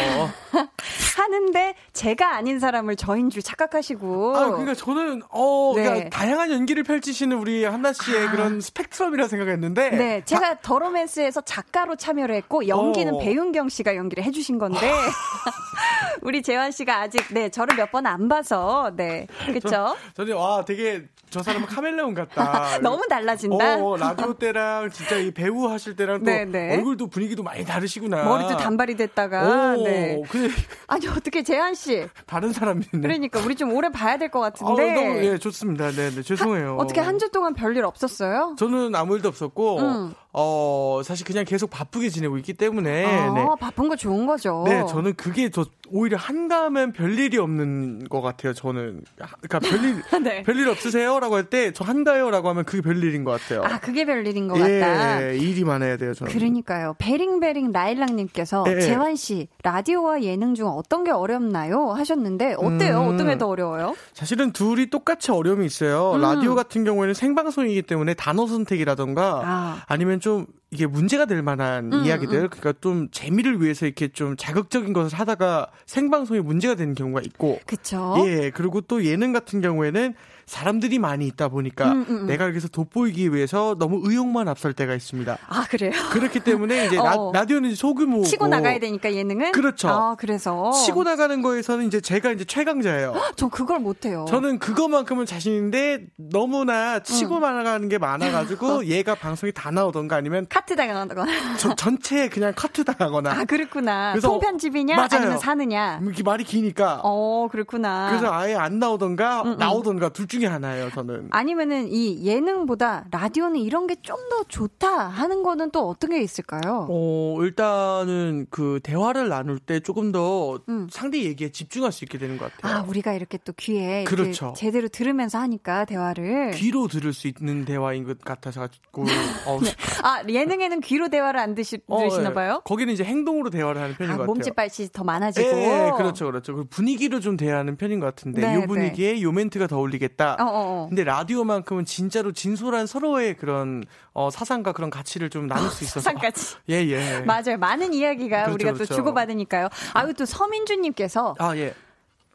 [1.18, 4.36] 하는데 제가 아닌 사람을 저인 줄 착각하시고.
[4.36, 5.82] 아, 그러니까 저는 어, 네.
[5.82, 8.30] 그러니까 다양한 연기를 펼치시는 우리 한나 씨의 아.
[8.30, 9.90] 그런 스펙트럼이라 생각했는데.
[9.90, 10.60] 네, 제가 다...
[10.62, 13.18] 더 로맨스에서 작가로 참여를 했고 연기는 어.
[13.18, 14.78] 배윤경 씨가 연기를 해주신 건데
[16.22, 19.96] 우리 재환 씨가 아직 네 저를 몇 번 안 봐서 네 그렇죠.
[20.14, 22.78] 저는 와 되게 저 사람은 카멜레온 같다.
[22.82, 23.76] 너무 달라진다.
[23.84, 26.44] 어, 라디오 때랑 진짜 이 배우 하실 때랑 또 네네.
[26.50, 26.76] 네.
[26.76, 28.24] 얼굴도 분위기도 많이 다르시구나.
[28.24, 29.74] 머리도 단발이 됐다가.
[29.76, 30.22] 오, 네.
[30.30, 30.50] 그...
[30.86, 32.06] 아니 어떻게 재한 씨?
[32.26, 32.88] 다른 사람이네.
[33.02, 34.90] 그러니까 우리 좀 오래 봐야 될 것 같은데.
[34.90, 35.90] 아, 너무 예 좋습니다.
[35.90, 36.72] 네, 네 죄송해요.
[36.72, 38.54] 하, 어떻게 한 주 동안 별일 없었어요?
[38.58, 40.14] 저는 아무 일도 없었고 음.
[40.40, 43.04] 어 사실 그냥 계속 바쁘게 지내고 있기 때문에.
[43.04, 43.44] 아, 네.
[43.58, 44.62] 바쁜 거 좋은 거죠.
[44.68, 48.52] 네, 저는 그게 저 오히려 한가하면 별일이 없는 것 같아요.
[48.52, 49.02] 저는
[49.40, 50.42] 그러니까 별일 네.
[50.44, 51.18] 별일 없으세요?
[51.18, 53.62] 라고 할 때 저 한가요라고 하면 그게 별일인 것 같아요.
[53.64, 55.20] 아 그게 별일인 것 예, 같다.
[55.30, 56.14] 일이 많아야 돼요.
[56.14, 56.32] 저는.
[56.32, 56.94] 그러니까요.
[56.98, 58.80] 베링베링 라일락님께서 예, 예.
[58.80, 61.90] 재환 씨 라디오와 예능 중 어떤 게 어렵나요?
[61.92, 63.00] 하셨는데 어때요?
[63.00, 63.94] 음, 어떤 게 더 어려워요?
[64.14, 66.12] 사실은 둘이 똑같이 어려움이 있어요.
[66.16, 66.20] 음.
[66.20, 69.82] 라디오 같은 경우에는 생방송이기 때문에 단어 선택이라던가 아.
[69.86, 70.27] 아니면 좀
[70.70, 72.48] 이게 문제가 될 만한 음, 이야기들, 음.
[72.50, 78.16] 그러니까 좀 재미를 위해서 이렇게 좀 자극적인 것을 하다가 생방송이 문제가 되는 경우가 있고, 그쵸?
[78.26, 80.14] 예, 그리고 또 예능 같은 경우에는
[80.48, 82.26] 사람들이 많이 있다 보니까 음, 음, 음.
[82.26, 85.36] 내가 여기서 돋보이기 위해서 너무 의욕만 앞설 때가 있습니다.
[85.46, 85.92] 아 그래요?
[86.10, 87.30] 그렇기 때문에 이제 어.
[87.32, 89.88] 라, 디오는 소규모 치고 나가야 되니까 예능은 그렇죠.
[89.88, 93.14] 아 그래서 치고 나가는 거에서는 이제 제가 이제 최강자예요.
[93.36, 94.24] 전 그걸 못해요.
[94.28, 97.40] 저는 그것만큼은 자신인데 너무나 치고 응.
[97.42, 101.26] 나가는 게 많아가지고 얘가 방송이 다 나오던가 아니면 카트 당하거나
[101.58, 104.12] 저 전체 그냥 카트 당하거나 아 그렇구나.
[104.12, 105.08] 그래서 통편집이냐 맞아요.
[105.12, 108.08] 아니면 사느냐 이게 말이 기니까 어 그렇구나.
[108.08, 111.28] 그래서 아예 안 나오던가 응, 나오던가 둘 중에 중에 하나예요, 저는.
[111.30, 116.86] 아니면은 이 예능보다 라디오는 이런 게 좀 더 좋다 하는 거는 또 어떤 게 있을까요?
[116.90, 120.86] 어, 일단은 그 대화를 나눌 때 조금 더 음.
[120.90, 122.80] 상대 얘기에 집중할 수 있게 되는 것 같아요.
[122.80, 124.52] 아, 우리가 이렇게 또 귀에 그렇죠.
[124.56, 129.02] 제대로 들으면서 하니까 대화를 귀로 들을 수 있는 대화인 것 같아서 가지고
[129.46, 129.58] 어.
[129.62, 129.70] 네.
[130.02, 132.34] 아, 예능에는 귀로 대화를 안 드시, 어, 들으시나 네.
[132.34, 132.60] 봐요?
[132.64, 134.34] 거기는 이제 행동으로 대화를 하는 편인 아, 것 같아요.
[134.34, 135.46] 몸짓발짓 더 많아지고.
[135.48, 136.26] 네, 그렇죠.
[136.26, 136.64] 그렇죠.
[136.68, 139.22] 분위기로 좀 대하는 편인 것 같은데 네, 요 분위기에 네.
[139.22, 140.27] 요 멘트가 더 어울리겠다.
[140.38, 140.48] 어, 어,
[140.84, 140.86] 어.
[140.88, 146.00] 근데 라디오만큼은 진짜로 진솔한 서로의 그런 어, 사상과 그런 가치를 좀 나눌 수 있어서.
[146.00, 146.56] 사상까지.
[146.70, 147.20] 예, 예.
[147.20, 147.56] 맞아요.
[147.58, 148.88] 많은 이야기가 그렇죠, 우리가 그렇죠.
[148.88, 149.68] 또 주고받으니까요.
[149.94, 151.36] 아유, 또 서민주님께서.
[151.38, 151.74] 아, 예.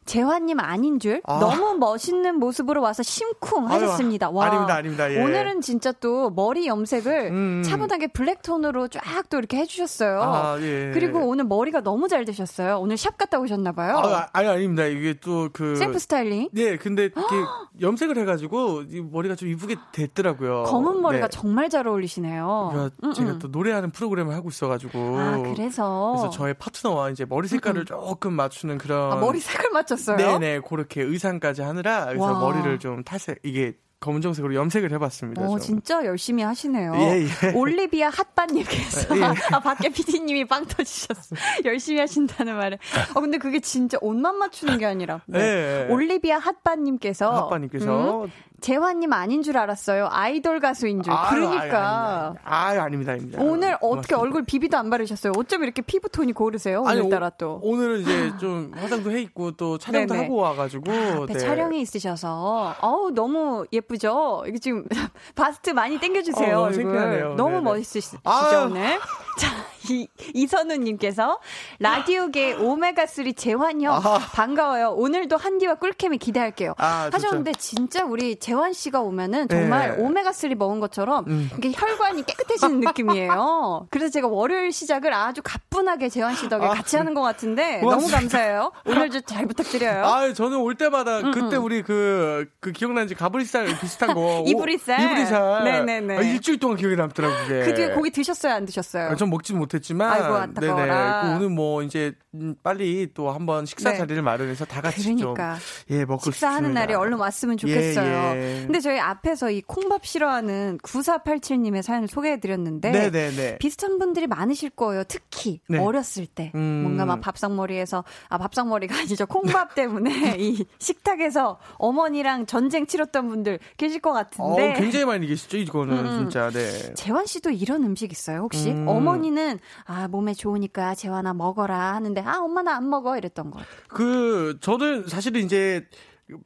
[0.05, 1.39] 재환님 아닌 줄 아.
[1.39, 4.29] 너무 멋있는 모습으로 와서 심쿵 하셨습니다.
[4.29, 4.45] 와.
[4.47, 5.11] 아닙니다, 아닙니다.
[5.13, 5.21] 예.
[5.23, 7.43] 오늘은 진짜 또 머리 염색을 음.
[7.43, 7.63] 음.
[7.63, 10.21] 차분하게 블랙톤으로 쫙 또 이렇게 해주셨어요.
[10.21, 10.91] 아, 예.
[10.93, 12.77] 그리고 오늘 머리가 너무 잘 되셨어요.
[12.79, 13.97] 오늘 샵 갔다 오셨나봐요.
[13.97, 14.85] 아, 아니, 아닙니다.
[14.85, 15.75] 이게 또 그.
[15.75, 16.49] 셀프 스타일링?
[16.51, 17.09] 네, 근데
[17.81, 20.63] 염색을 해가지고 머리가 좀 이쁘게 됐더라고요.
[20.63, 21.37] 검은 머리가 네.
[21.37, 22.69] 정말 잘 어울리시네요.
[22.71, 23.39] 그러니까 음, 제가 음.
[23.39, 24.99] 또 노래하는 프로그램을 하고 있어가지고.
[25.17, 26.15] 아, 그래서.
[26.17, 29.13] 그래서 저의 파트너와 이제 머리 색깔을 음, 조금 맞추는 그런.
[29.13, 30.39] 아, 머리 색을 맞 췄어요?
[30.39, 32.39] 네네, 그렇게 의상까지 하느라 그래서 와.
[32.39, 35.43] 머리를 좀 탈색 이게 검정색으로 염색을 해봤습니다.
[35.43, 35.59] 어, 좀.
[35.59, 36.93] 진짜 열심히 하시네요.
[36.95, 37.27] 예, 예.
[37.55, 39.23] 올리비아 핫바님께서 예.
[39.51, 41.35] 아 밖에 PD님이 빵 터지셨어.
[41.63, 42.77] 열심히 하신다는 말에.
[43.15, 45.21] 어 근데 그게 진짜 옷만 맞추는 게 아니라.
[45.25, 45.39] 네.
[45.39, 45.87] 예.
[45.89, 48.31] 올리비아 핫바님께서 아빠님께서 음,
[48.63, 50.07] 재환님 아닌 줄 알았어요.
[50.09, 51.11] 아이돌 가수인 줄.
[51.11, 52.33] 아유, 그러니까.
[52.45, 53.39] 아유, 아닙니다, 아닙니다.
[53.41, 54.17] 오늘 어떻게 고맙습니다.
[54.21, 55.33] 얼굴 비비도 안 바르셨어요?
[55.37, 56.83] 어쩜 이렇게 피부 톤이 고르세요?
[56.87, 57.59] 아니, 오늘따라 오- 또.
[57.61, 60.25] 오 늘은 이제 좀 화장도 해 있고 또 촬영도 네네.
[60.25, 60.91] 하고 와가지고
[61.23, 61.39] 앞에 네.
[61.39, 64.43] 촬영이 있으셔서 어우 너무 예쁘죠?
[64.47, 64.85] 이게 지금
[65.35, 66.47] 바스트 많이 당겨주세요.
[66.57, 66.83] 어, 너무 얼굴.
[66.83, 67.33] 창피하네요.
[67.35, 67.61] 너무 네네.
[67.63, 68.65] 멋있으시죠 아유.
[68.69, 68.97] 오늘.
[69.37, 69.47] 자,
[69.89, 71.39] 이, 이선우님께서
[71.79, 74.19] 라디오계 오메가3 재환 형 아하.
[74.19, 74.91] 반가워요.
[74.91, 76.73] 오늘도 한디와 꿀캠이 기대할게요.
[76.77, 77.09] 아.
[77.11, 80.03] 하셨는데 진짜 우리 재환 씨가 오면은 정말 네.
[80.03, 81.49] 오메가3 먹은 것처럼 음.
[81.57, 83.87] 이게 혈관이 깨끗해지는 느낌이에요.
[83.89, 87.95] 그래서 제가 월요일 시작을 아주 가뿐하게 재환 씨 덕에 아, 같이 하는 것 같은데 고맙습니다.
[87.95, 88.71] 너무 감사해요.
[88.85, 90.05] 오늘도 잘 부탁드려요.
[90.05, 94.43] 아, 저는 올 때마다 그때 우리 그, 그 기억나는지 가브리살 비슷한 거.
[94.47, 94.99] 이브리살?
[94.99, 95.63] 오, 이브리살.
[95.63, 96.17] 네네네.
[96.17, 97.65] 아, 일주일 동안 기억에 남더라고요, 그게.
[97.65, 99.09] 그 뒤에 고기 드셨어요, 안 드셨어요?
[99.09, 100.11] 아, 전 먹지 못했 지만.
[100.11, 100.59] 아이고.
[100.59, 100.87] 네네.
[100.87, 103.97] 그 오늘 뭐 이제 음, 빨리 또 한번 식사 네.
[103.97, 105.57] 자리를 마련해서 다 같이 그러니까.
[105.87, 105.95] 좀.
[105.97, 106.79] 예, 먹고 식사하는 싶습니다.
[106.81, 108.35] 날이 얼른 왔으면 좋겠어요.
[108.35, 108.65] 예, 예.
[108.65, 113.57] 근데 저희 앞에서 이 콩밥 싫어하는 9487님의 사연을 소개해 드렸는데 네네네.
[113.59, 115.03] 비슷한 분들이 많으실 거예요.
[115.07, 115.79] 특히 네.
[115.79, 116.81] 어렸을 때 음.
[116.83, 123.99] 뭔가 막 밥상머리에서 아 밥상머리가 아니죠 콩밥 때문에 이 식탁에서 어머니랑 전쟁 치렀던 분들 계실
[123.99, 126.19] 것 어, 같은데 굉장히 많이 계시죠, 이거는 음.
[126.19, 126.49] 진짜.
[126.49, 126.93] 네.
[126.95, 128.87] 재환 씨도 이런 음식 있어요 혹시 음.
[128.87, 135.07] 어머니는 아 몸에 좋으니까 재환아 먹어라 하는데 아 엄마 나 안 먹어 이랬던 거그 저는
[135.07, 135.87] 사실은 이제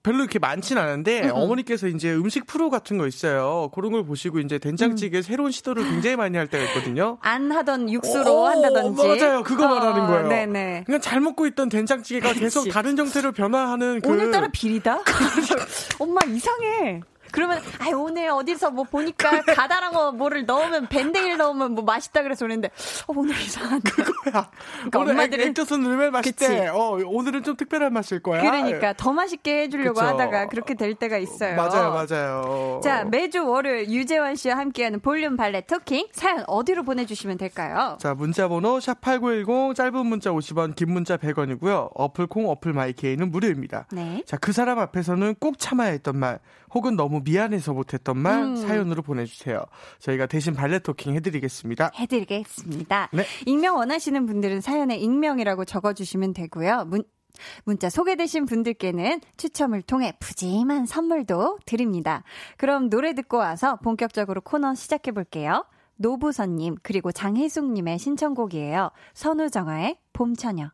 [0.03, 3.69] 별로 이렇게 많진 않은데 어머니께서 이제 음식 프로 같은 거 있어요.
[3.73, 7.17] 그런 걸 보시고 이제 된장찌개 새로운 시도를 굉장히 많이 할 때가 있거든요.
[7.21, 9.43] 안 하던 육수로 오, 한다든지 맞아요.
[9.43, 10.27] 그거 말하는 거예요.
[10.27, 12.71] 네네 그냥 잘 먹고 있던 된장찌개가 계속 그치.
[12.73, 15.03] 다른 형태로 변화하는 그 오늘따라 비리다?
[15.99, 17.01] 엄마 이상해.
[17.37, 22.45] 그러면 아 오늘 어디서 뭐 보니까 가다란 거 뭐를 넣으면 밴데일 넣으면 뭐 맛있다 그래서
[22.45, 22.69] 그랬는데
[23.05, 23.91] 어, 오늘 이상한데.
[23.91, 24.49] 거야.
[24.89, 26.11] 그러니까 오늘 엄마들은- 액젓을 넣으면.
[26.13, 26.67] 맛있대.
[26.69, 28.41] 어, 오늘은 좀 특별한 맛일 거야.
[28.41, 30.05] 그러니까 더 맛있게 해주려고 그쵸.
[30.07, 31.55] 하다가 그렇게 될 때가 있어요.
[31.55, 32.81] 맞아요, 맞아요.
[32.83, 37.97] 자 매주 월요일 유재환 씨와 함께하는 볼륨 valet talking 사연 어디로 보내주시면 될까요?
[38.01, 41.91] 자, 문자번호 샵 8910 짧은 문자 50원, 긴 문자 100원이고요.
[41.93, 43.85] 어플 콩, 어플 마이케이는 무료입니다.
[43.91, 44.23] 네.
[44.25, 46.39] 자, 그 사람 앞에서는 꼭 참아야 했던 말,
[46.73, 48.55] 혹은 너무 미안해서 못했던 말 음.
[48.55, 49.65] 사연으로 보내주세요.
[49.99, 51.91] 저희가 대신 valet talking 해드리겠습니다.
[51.95, 53.09] 해드리겠습니다.
[53.11, 53.25] 네.
[53.45, 56.85] 익명 원하시는 분들은 사연에 익명이라고 적어주시면 되고요.
[56.85, 57.03] 문,
[57.65, 62.23] 문자 소개되신 분들께는 추첨을 통해 푸짐한 선물도 드립니다.
[62.57, 65.65] 그럼 노래 듣고 와서 본격적으로 코너 시작해 볼게요.
[65.97, 68.91] 노부선님 그리고 장혜숙님의 신청곡이에요.
[69.13, 70.69] 선우정아의 봄처녀.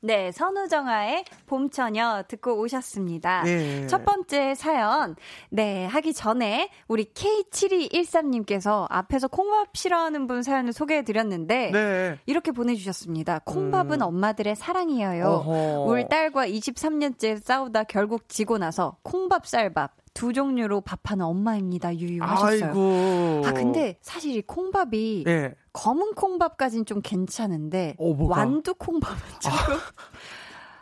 [0.00, 3.42] 네, 선우정아의 봄처녀 듣고 오셨습니다.
[3.46, 3.86] 예.
[3.86, 5.16] 첫 번째 사연,
[5.50, 12.18] 네, 하기 전에 우리 K7213님께서 앞에서 콩밥 싫어하는 분 사연을 소개해 드렸는데, 네.
[12.26, 13.40] 이렇게 보내 주셨습니다.
[13.44, 14.06] 콩밥은 음.
[14.06, 15.26] 엄마들의 사랑이에요.
[15.26, 15.84] 어허.
[15.88, 21.96] 우리 딸과 23년째 싸우다 결국 지고 나서 콩밥 쌀밥 두 종류로 밥하는 엄마입니다.
[21.96, 22.66] 유유하셨어요.
[22.66, 23.42] 아이고.
[23.46, 25.54] 아 근데 사실 이 콩밥이 예.
[25.78, 28.14] 검은 콩밥까진 좀 괜찮은데 어?
[28.18, 29.74] 완두 콩밥은 조금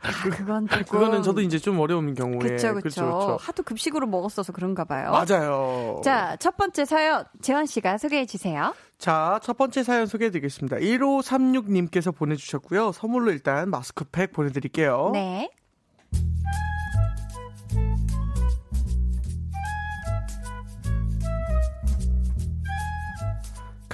[0.03, 2.39] 아, 그건 조금 그거는 저도 이제 좀 어려운 경우에.
[2.39, 3.37] 그쵸, 그쵸.
[3.39, 5.11] 하도 급식으로 먹었어서 그런가 봐요.
[5.11, 6.01] 맞아요.
[6.03, 8.75] 자, 첫 번째 사연 재환 씨가 소개해 주세요.
[8.99, 10.79] 자, 첫 번째 사연 소개해 드리겠습니다.
[10.79, 12.93] 1536님께서 보내 주셨고요.
[12.93, 15.11] 선물로 일단 마스크팩 보내 드릴게요.
[15.13, 15.51] 네.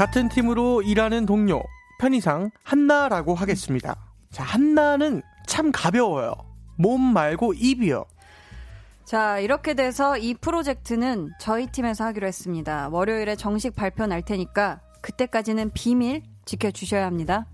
[0.02, 1.62] 같은 팀으로 일하는 동료,
[2.00, 3.94] 편의상 한나라고 하겠습니다.
[4.32, 6.34] 자, 한나는 참 가벼워요.
[6.76, 8.04] 몸 말고 입이요.
[9.04, 12.88] 자, 이렇게 돼서 이 프로젝트는 저희 팀에서 하기로 했습니다.
[12.90, 17.46] 월요일에 정식 발표 날 테니까 그때까지는 비밀 지켜주셔야 합니다.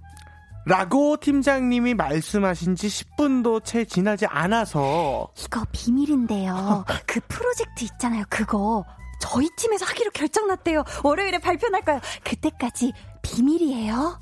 [0.65, 6.87] 라고 팀장님이 말씀하신 지 10분도 채 지나지 않아서 이거 비밀인데요.
[7.07, 8.25] 그 프로젝트 있잖아요.
[8.31, 8.87] 그거
[9.19, 10.85] 저희 팀에서 하기로 결정났대요.
[11.03, 12.01] 월요일에 발표 날 거예요.
[12.25, 14.21] 그때까지 비밀이에요.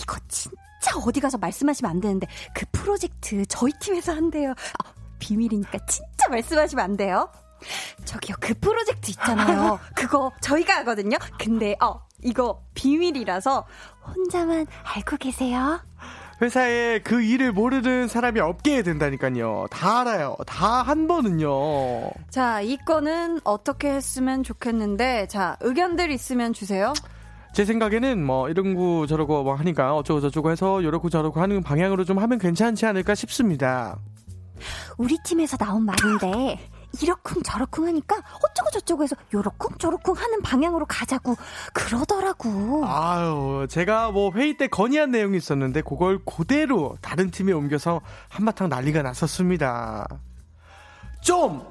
[0.00, 4.50] 이거 진짜 어디 가서 말씀하시면 안 되는데 그 프로젝트 저희 팀에서 한대요.
[4.50, 7.30] 아, 비밀이니까 진짜 말씀하시면 안 돼요.
[8.04, 9.80] 저기요 그 프로젝트 있잖아요.
[9.96, 11.16] 그거 저희가 하거든요.
[11.38, 13.66] 근데 어 이거 비밀이라서
[14.06, 15.80] 혼자만 알고 계세요.
[16.42, 19.66] 회사에 그 일을 모르는 사람이 없게 된다니까요.
[19.70, 20.36] 다 알아요.
[20.46, 22.10] 다 한 번은요.
[22.30, 26.92] 자, 이 건은 어떻게 했으면 좋겠는데, 자, 의견들 있으면 주세요.
[27.54, 32.18] 제 생각에는 뭐 이런구 저러고 뭐 하니까 어쩌고 저쩌고 해서 요렇고 저렇고 하는 방향으로 좀
[32.18, 33.96] 하면 괜찮지 않을까 싶습니다.
[34.98, 36.58] 우리 팀에서 나온 말인데
[37.02, 41.36] 이러쿵 저러쿵 하니까 어쩌고 저쩌고 해서 요러쿵 저러쿵 하는 방향으로 가자고
[41.72, 42.84] 그러더라고.
[42.86, 49.02] 아유, 제가 뭐 회의 때 건의한 내용이 있었는데 그걸 그대로 다른 팀에 옮겨서 한바탕 난리가
[49.02, 50.06] 났었습니다.
[51.22, 51.62] 좀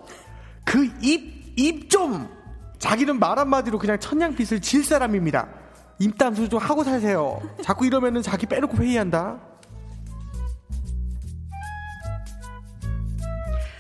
[0.66, 2.28] 그 입 입 좀
[2.80, 5.48] 자기는 말 한마디로 그냥 천냥빚을 질 사람입니다.
[6.00, 7.40] 입담수 좀 하고 사세요.
[7.64, 9.40] 자꾸 이러면은 자기 빼놓고 회의한다.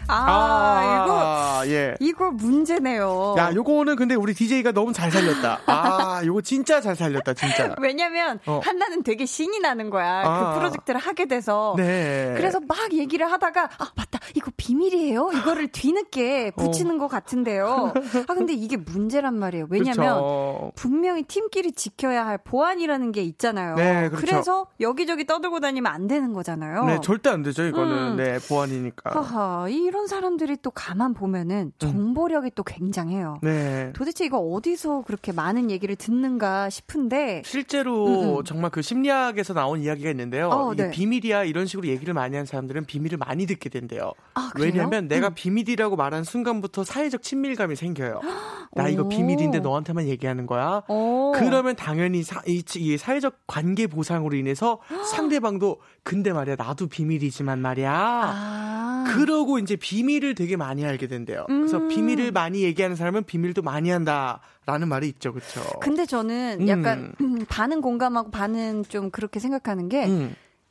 [0.08, 1.96] 아, 이거 예.
[2.00, 3.36] 이거 문제네요.
[3.38, 5.62] 야, 요거는 근데 우리 DJ가 너무 잘 살렸다.
[5.66, 7.76] 아, 요거 진짜 잘 살렸다, 진짜.
[7.82, 8.60] 왜냐면 어.
[8.64, 10.24] 한나는 되게 신이 나는 거야.
[10.26, 10.54] 아.
[10.54, 11.74] 그 프로젝트를 하게 돼서.
[11.78, 12.34] 네.
[12.38, 15.32] 그래서 막 얘기를 하다가 아 맞다 이거 비밀이에요.
[15.34, 17.94] 이거를 뒤늦게 붙이는 것 같은데요.
[18.28, 19.68] 아 근데 이게 문제란 말이에요.
[19.70, 20.72] 왜냐면 그렇죠.
[20.76, 23.76] 분명히 팀끼리 지켜야 할 보안이라는 게 있잖아요.
[23.76, 24.36] 네, 그렇죠.
[24.36, 26.86] 래서 여기저기 떠들고 다니면 안 되는 거잖아요.
[26.86, 27.96] 네, 절대 안 되죠, 이거는.
[27.96, 28.16] 음.
[28.18, 29.12] 네, 보안이니까.
[29.12, 33.40] 하하, 이런 사람들이 또 가만 보면은 정보력이 또 굉장해요.
[33.44, 33.48] 음.
[33.48, 33.94] 네.
[33.96, 38.44] 도대체 이거 어디서 그렇게 많은 얘기를 듣는가 싶은데 실제로 음, 음.
[38.44, 40.50] 정말 그 심리학에서 나온 이야기가 있는데요.
[40.50, 40.92] 어, 이게 네.
[40.92, 44.12] 비밀이야 이런 식으로 얘기를 많이 하는 사람들은 비밀을 많이 듣게 된대요.
[44.34, 44.52] 아?
[44.60, 45.34] 왜냐면 내가 음.
[45.34, 48.20] 비밀이라고 말한 순간부터 사회적 친밀감이 생겨요.
[48.76, 49.08] 나 이거 오.
[49.08, 50.84] 비밀인데 너한테만 얘기하는 거야.
[50.90, 51.32] 어.
[51.36, 57.92] 그러면 당연히 사, 이, 이 사회적 관계 보상으로 인해서 상대방도 근데 말이야 나도 비밀이지만 말이야.
[57.94, 58.66] 아.
[59.08, 61.46] 그러고 이제 비밀을 되게 많이 알게 된대요.
[61.46, 61.90] 그래서 음.
[61.90, 65.62] 비밀을 많이 얘기하는 사람은 비밀도 많이 한다라는 말이 있죠, 그렇죠?
[65.80, 70.08] 근데 저는 약간 음, 반은 공감하고 반은 좀 그렇게 생각하는 게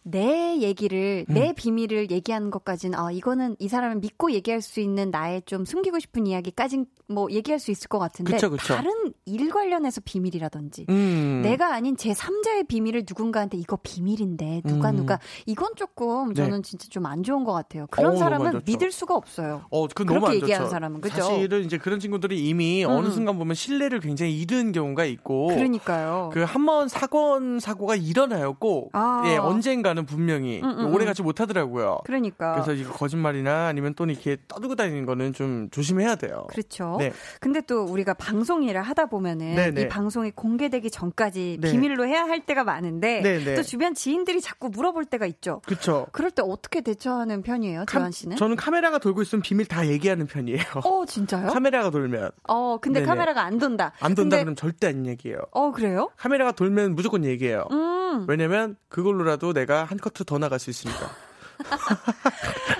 [0.07, 0.61] 내 음.
[0.63, 5.65] 얘기를 내 비밀을 얘기하는 것까지는 아 이거는 이 사람을 믿고 얘기할 수 있는 나의 좀
[5.65, 8.75] 숨기고 싶은 이야기까진 뭐 얘기할 수 있을 것 같은데 그쵸, 그쵸.
[8.75, 8.93] 다른
[9.25, 11.41] 일 관련해서 비밀이라든지 음.
[11.43, 14.97] 내가 아닌 제 3자의 비밀을 누군가한테 이거 비밀인데 누가 음.
[14.97, 16.43] 누가 이건 조금 네.
[16.43, 17.87] 저는 진짜 좀 안 좋은 것 같아요.
[17.91, 18.63] 그런 어, 사람은.
[18.67, 19.63] 믿을 수가 없어요.
[19.71, 20.69] 어, 그 그렇게 얘기하는.
[20.71, 21.17] 사람은, 그죠?
[21.23, 22.91] 사실은 이제 그런 친구들이 이미 음.
[22.91, 25.49] 어느 순간 보면 신뢰를 굉장히 잃은 경우가 있고.
[25.49, 26.31] 그러니까요.
[26.33, 28.91] 그 한 번 사건 사고가 일어나요 꼭.
[28.95, 29.23] 아.
[29.27, 31.07] 예, 언젠가 는 분명히 음, 음, 오래 음.
[31.07, 31.99] 가지 못하더라고요.
[32.05, 32.55] 그러니까.
[32.55, 36.47] 그래서 이거 거짓말이나 아니면 또 이렇게 떠들고 다니는 거는 좀 조심해야 돼요.
[36.49, 36.97] 그렇죠.
[36.99, 37.13] 네.
[37.41, 39.83] 근데 또 우리가 방송 일을 하다 보면은 네네.
[39.83, 41.71] 이 방송이 공개되기 전까지 네.
[41.71, 43.55] 비밀로 해야 할 때가 많은데 네네.
[43.55, 45.61] 또 주변 지인들이 자꾸 물어볼 때가 있죠.
[45.67, 46.07] 그렇죠.
[46.13, 48.37] 그럴 때 어떻게 대처하는 편이에요, 재환 씨는?
[48.37, 50.59] 저는 카메라가 돌고 있으면 비밀 다 얘기하는 편이에요.
[50.85, 51.49] 어, 진짜요?
[51.49, 53.09] 카메라가 돌면 어, 근데 네네.
[53.09, 53.93] 카메라가 안 돈다.
[54.01, 55.39] 안 돈다 근데- 그러면 절대 안 얘기해요.
[55.53, 56.11] 어, 그래요?
[56.17, 57.65] 카메라가 돌면 무조건 얘기해요.
[57.71, 58.25] 음.
[58.29, 61.11] 왜냐면 그걸로라도 내가 한 커트 더 나갈 수 있으니까.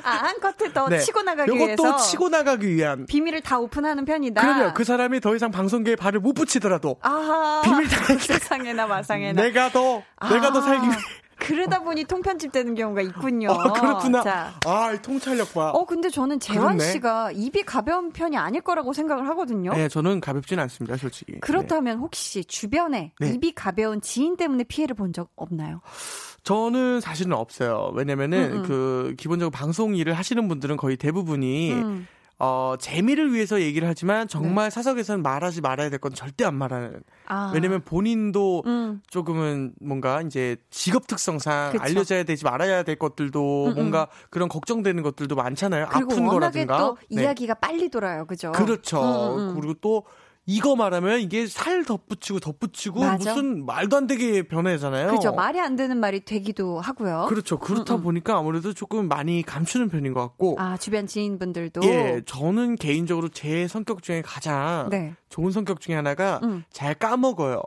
[0.03, 0.99] 아, 한 커트 더 네.
[0.99, 3.07] 치고 나가기 요것도 위해서 치고 나가기 위한.
[3.07, 4.41] 비밀을 다 오픈하는 편이다.
[4.41, 9.41] 그러면 그 사람이 더 이상 방송계에 발을 못 붙이더라도 아, 비밀 다 세상에나 마상에나.
[9.43, 10.97] 내가 더 내가 더 아, 살기 위해.
[11.45, 13.51] 그러다 보니 통편집 되는 경우가 있군요.
[13.51, 14.23] 어, 그렇구나.
[14.23, 15.71] 자, 아, 이 통찰력 봐.
[15.71, 16.93] 어, 근데 저는 재환 그렇네.
[16.93, 19.73] 씨가 입이 가벼운 편이 아닐 거라고 생각을 하거든요.
[19.73, 21.39] 네, 저는 가볍진 않습니다, 솔직히.
[21.41, 23.31] 그렇다면 혹시 주변에 네.
[23.31, 25.75] 입이 가벼운 지인 때문에 피해를 본 적 없나요?
[25.85, 26.35] 네.
[26.43, 27.93] 저는 사실은 없어요.
[27.95, 28.63] 왜냐면은 음, 음.
[28.67, 32.07] 그 기본적으로 방송 일을 하시는 분들은 거의 대부분이 음.
[32.39, 36.93] 어, 재미를 위해서 얘기를 하지만 정말 사석에서는 말하지 말아야 될 건 절대 안 말하는.
[36.93, 36.99] 네.
[37.27, 37.53] 아.
[37.55, 39.01] 왜냐면 본인도 음.
[39.09, 41.83] 조금은 뭔가 이제 직업 특성상 그쵸.
[41.85, 43.75] 알려져야 되지 말아야 될 것들도 음, 음.
[43.77, 45.87] 뭔가 그런 걱정되는 것들도 많잖아요.
[45.89, 46.79] 아픈 거라든가.
[46.79, 47.23] 또 네.
[47.23, 48.51] 이야기가 빨리 돌아요, 그죠?
[48.53, 49.01] 그렇죠.
[49.01, 49.55] 음, 음, 음.
[49.55, 50.05] 그리고 또
[50.47, 53.35] 이거 말하면 이게 살 덧붙이고 덧붙이고 맞아.
[53.35, 55.11] 무슨 말도 안 되게 변하잖아요.
[55.13, 55.33] 그죠.
[55.33, 57.27] 말이 안 되는 말이 되기도 하고요.
[57.29, 57.59] 그렇죠.
[57.59, 58.03] 그렇다 음, 음.
[58.03, 60.57] 보니까 아무래도 조금 많이 감추는 편인 것 같고.
[60.59, 61.83] 아, 주변 지인분들도.
[61.85, 65.15] 예, 저는 개인적으로 제 성격 중에 가장 네.
[65.31, 66.65] 좋은 성격 중에 하나가 음.
[66.71, 67.63] 잘 까먹어요.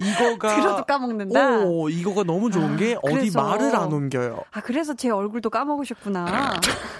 [0.00, 1.64] 이거가 들어도 까먹는다.
[1.64, 3.42] 오, 이거가 너무 좋은 아, 게 어디 그래서.
[3.42, 4.40] 말을 안 옮겨요.
[4.52, 6.54] 아, 그래서 제 얼굴도 까먹으셨구나.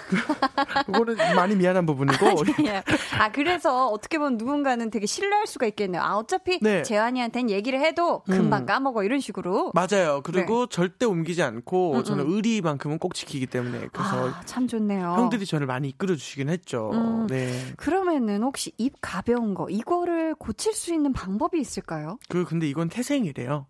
[0.87, 2.27] 그거는 많이 미안한 부분이고.
[2.67, 2.83] 예.
[3.19, 6.03] 아, 그래서 어떻게 보면 누군가는 되게 신뢰할 수가 있겠네요.
[6.03, 6.83] 아, 어차피 네.
[6.83, 8.67] 재환이한테는 얘기를 해도 금방 음.
[8.67, 9.03] 까먹어.
[9.05, 9.73] 이런 식으로.
[9.75, 10.21] 맞아요.
[10.25, 11.99] 그리고 절대 옮기지 않고 네.
[11.99, 12.33] 음, 저는 음.
[12.35, 15.14] 의리만큼은 꼭 지키기 때문에 그래서 아, 참 좋네요.
[15.16, 16.91] 형들이 저를 많이 이끌어 주시긴 했죠.
[16.93, 17.27] 음.
[17.29, 17.53] 네.
[17.77, 22.18] 그러면은 혹시 입 가벼운 거 이거를 고칠 수 있는 방법이 있을까요?
[22.29, 23.66] 그 근데 이건 태생이래요.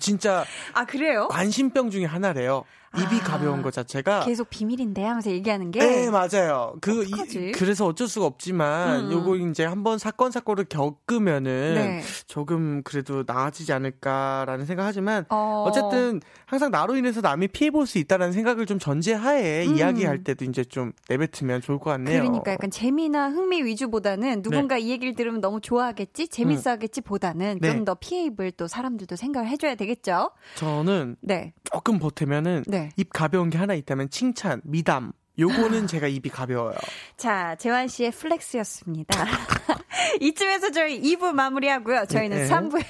[0.00, 1.28] 진짜 아 그래요?
[1.28, 2.64] 관심병 중에 하나래요.
[2.96, 6.74] 입이 아, 가벼운 것 자체가 계속 비밀인데 하면서 얘기하는 게 네, 맞아요.
[6.80, 7.04] 그?
[7.04, 9.12] 이, 그래서 어쩔 수가 없지만, 음, 음.
[9.12, 12.00] 요거 이제 한번 사건, 사고를 겪으면은, 네.
[12.26, 18.32] 조금 그래도 나아지지 않을까라는 생각하지만, 어, 어쨌든 항상 나로 인해서 남이 피해 볼 수 있다는
[18.32, 19.76] 생각을 좀 전제하에 음.
[19.76, 22.20] 이야기할 때도 이제 좀 내뱉으면 좋을 것 같네요.
[22.20, 27.72] 그러니까 약간 재미나 흥미 위주보다는 누군가 이 얘기를 들으면 너무 좋아하겠지, 재밌어 하겠지 보다는 네.
[27.72, 30.30] 좀더 피해 입을 또 사람들도 생각을 해 줘야 되겠죠.
[30.56, 32.77] 저는 네, 조금 보태면은, 네.
[32.96, 36.74] 입 가벼운 게 하나 있다면 칭찬, 미담, 요거는 제가 입이 가벼워요.
[37.16, 39.26] 자, 재환 씨의 flex였습니다.
[40.20, 42.06] 이쯤에서 저희 2부 마무리하고요.
[42.06, 42.48] 저희는 네.
[42.48, 42.84] 3부에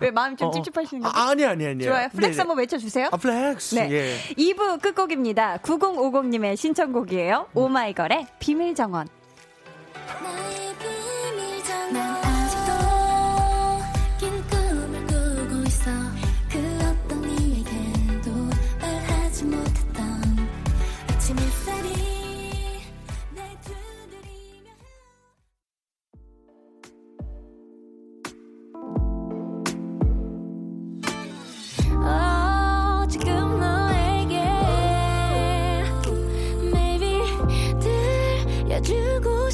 [0.00, 0.52] 왜 마음이 좀 어, 어.
[0.54, 1.16] 찝찝하시는 거죠?
[1.16, 1.84] 아, 아니, 아니, 아니.
[1.84, 2.08] 좋아요.
[2.08, 2.38] flex 네네.
[2.38, 3.08] 한번 외쳐 주세요.
[3.12, 3.76] 아, flex.
[3.76, 3.90] 네.
[3.90, 4.18] 예.
[4.34, 5.58] 2부 끝곡입니다.
[5.58, 7.48] 9050님의 신청곡이에요.
[7.54, 9.08] 오마이걸의 비밀 정원.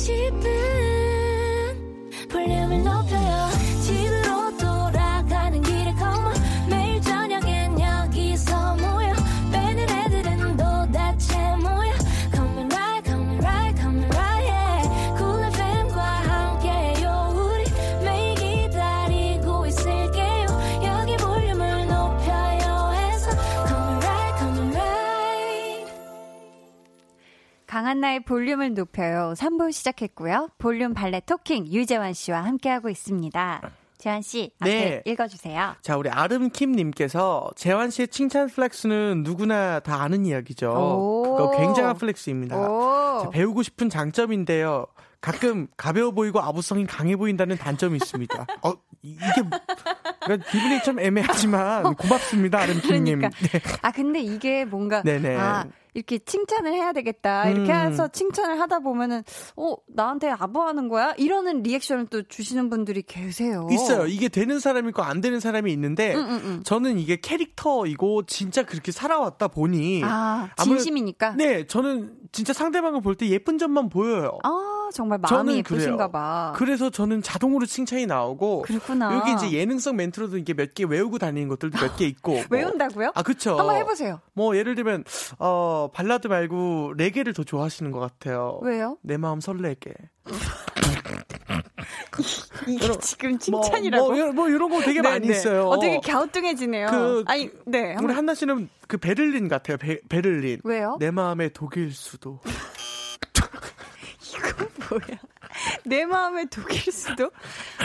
[0.07, 0.56] cheap
[27.87, 29.35] 강한나의 볼륨을 높여요.
[29.37, 30.49] 3부 시작했고요.
[30.59, 33.71] 볼륨 valet talking 유재환 씨와 함께하고 있습니다.
[33.97, 35.03] 재환 씨, 네.
[35.05, 35.77] 읽어주세요.
[35.83, 40.73] 자, 우리 아름킴님께서 재환 씨의 칭찬 flex는 누구나 다 아는 이야기죠.
[41.25, 42.57] 그거 굉장한 flex입니다.
[42.57, 44.87] 자, 배우고 싶은 장점인데요.
[45.21, 48.47] 가끔 가벼워 보이고 아부성이 강해 보인다는 단점이 있습니다.
[48.63, 49.21] 어, 이게
[50.23, 53.19] 그러니까 기분이 좀 애매하지만 고맙습니다, 아름킴님.
[53.21, 53.31] 그러니까.
[53.47, 53.61] 네.
[53.83, 55.37] 아 근데 이게 뭔가 네네.
[55.37, 55.67] 아
[55.97, 57.49] 이렇게 칭찬을 해야 되겠다.
[57.49, 57.77] 이렇게 음.
[57.91, 59.23] 해서 칭찬을 하다 보면은
[59.57, 61.15] 어 나한테 아부하는 거야?
[61.17, 63.67] 이러는 리액션을 또 주시는 분들이 계세요.
[63.73, 64.07] 있어요.
[64.07, 66.63] 이게 되는 사람이 있고 안 되는 사람이 있는데 음, 음, 음.
[66.65, 71.31] 저는 이게 캐릭터이고 진짜 그렇게 살아왔다 보니 아 진심이니까.
[71.37, 74.37] 네, 저는 진짜 상대방을 볼 때 예쁜 점만 보여요.
[74.45, 76.53] 아 정말 마음이 예쁘신가 봐.
[76.57, 79.15] 그래서 저는 자동으로 칭찬이 나오고 그렇구나.
[79.17, 82.43] 여기 이제 예능성 멘트로도 이게 몇 개 외우고 다니는 것들도 몇 개 있고 뭐.
[82.51, 83.13] 외운다고요?
[83.15, 83.57] 아 그렇죠.
[83.59, 84.21] 한번 해보세요.
[84.35, 85.05] 뭐 예를 들면
[85.39, 88.59] 어 발라드 말고 레게를 더 좋아하시는 것 같아요.
[88.63, 88.99] 왜요?
[89.03, 89.93] 내 마음 설레게.
[92.67, 94.09] 이게 지금 칭찬이라고?
[94.09, 95.35] 뭐, 뭐, 뭐 이런 거 되게 네, 많이 네.
[95.35, 95.69] 있어요.
[95.69, 96.87] 어, 되게 갸우뚱해지네요.
[96.89, 97.95] 그, 아니, 네.
[98.03, 99.77] 우리 한나 씨는 그 베를린 같아요.
[99.77, 100.61] 베, 베를린.
[100.65, 100.97] 왜요?
[100.99, 102.41] 내 마음의 독일 수도.
[104.91, 105.19] 뭐야?
[105.85, 107.31] 내 마음의 독일 수도?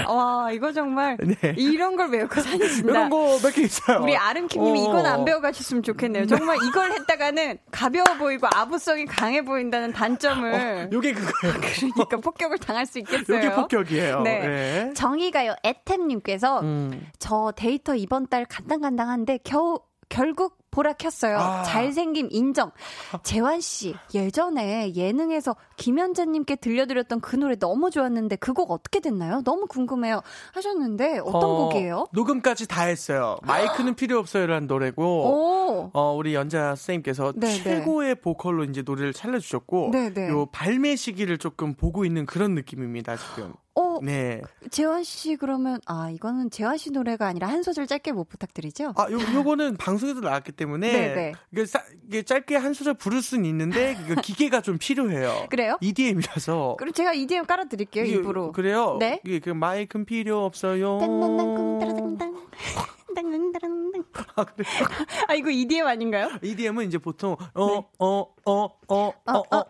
[0.07, 1.53] 와, 이거 정말 네.
[1.57, 2.91] 이런 걸 외우고 다니신다.
[2.91, 3.99] 이런 거 몇 개 있어요.
[4.01, 4.83] 우리 아름킴님이 어.
[4.83, 6.25] 이건 안 배워가셨으면 좋겠네요.
[6.27, 10.53] 정말 이걸 했다가는 가벼워 보이고 아부성이 강해 보인다는 단점을.
[10.53, 11.55] 어, 요게 그거예요.
[11.95, 13.37] 그러니까 폭격을 당할 수 있겠어요.
[13.37, 14.21] 요게 폭격이에요.
[14.21, 14.39] 네.
[14.39, 14.93] 네.
[14.93, 17.07] 정의가요, 에템님께서 음.
[17.19, 19.79] 저 데이터 이번 달 간당간당한데 겨우
[20.09, 21.37] 결국 보라 켰어요.
[21.37, 21.63] 아.
[21.63, 22.71] 잘생김 인정.
[23.23, 29.41] 재환 씨, 예전에 예능에서 김현재님께 들려드렸던 그 노래 너무 좋았는데 그 곡 어떻게 됐나요?
[29.43, 30.21] 너무 궁금해요.
[30.53, 32.07] 하셨는데 어떤 어, 곡이에요?
[32.11, 33.37] 녹음까지 다 했어요.
[33.43, 35.89] 마이크는 필요 없어요라는 노래고, 오.
[35.93, 37.63] 어, 우리 연자 선생님께서 네네.
[37.63, 40.29] 최고의 보컬로 이제 노래를 살려주셨고, 네네.
[40.29, 43.53] 요 발매 시기를 조금 보고 있는 그런 느낌입니다, 지금.
[43.81, 44.41] 어, 네.
[44.69, 48.93] 재환 씨 그러면 아 이거는 재환 씨 노래가 아니라 한 소절 짧게 못 부탁드리죠?
[48.95, 51.33] 아, 요 요거는 방송에도 나왔기 때문에 네네.
[51.51, 55.47] 이게, 사, 이게 짧게 한 소절 부를 수는 있는데 그 기계가 좀 필요해요.
[55.49, 55.77] 그래요?
[55.81, 56.75] EDM이라서.
[56.77, 58.51] 그럼 제가 EDM 깔아 드릴게요, 일부러.
[58.51, 58.97] 그래요?
[58.99, 59.19] 네.
[59.25, 60.99] 이게 그 마이크는 필요 없어요.
[64.35, 64.45] 아,
[65.27, 66.29] 아, 이거 EDM 아닌가요?
[66.41, 69.65] EDM은 이제 보통 어어 어 어 어 어 어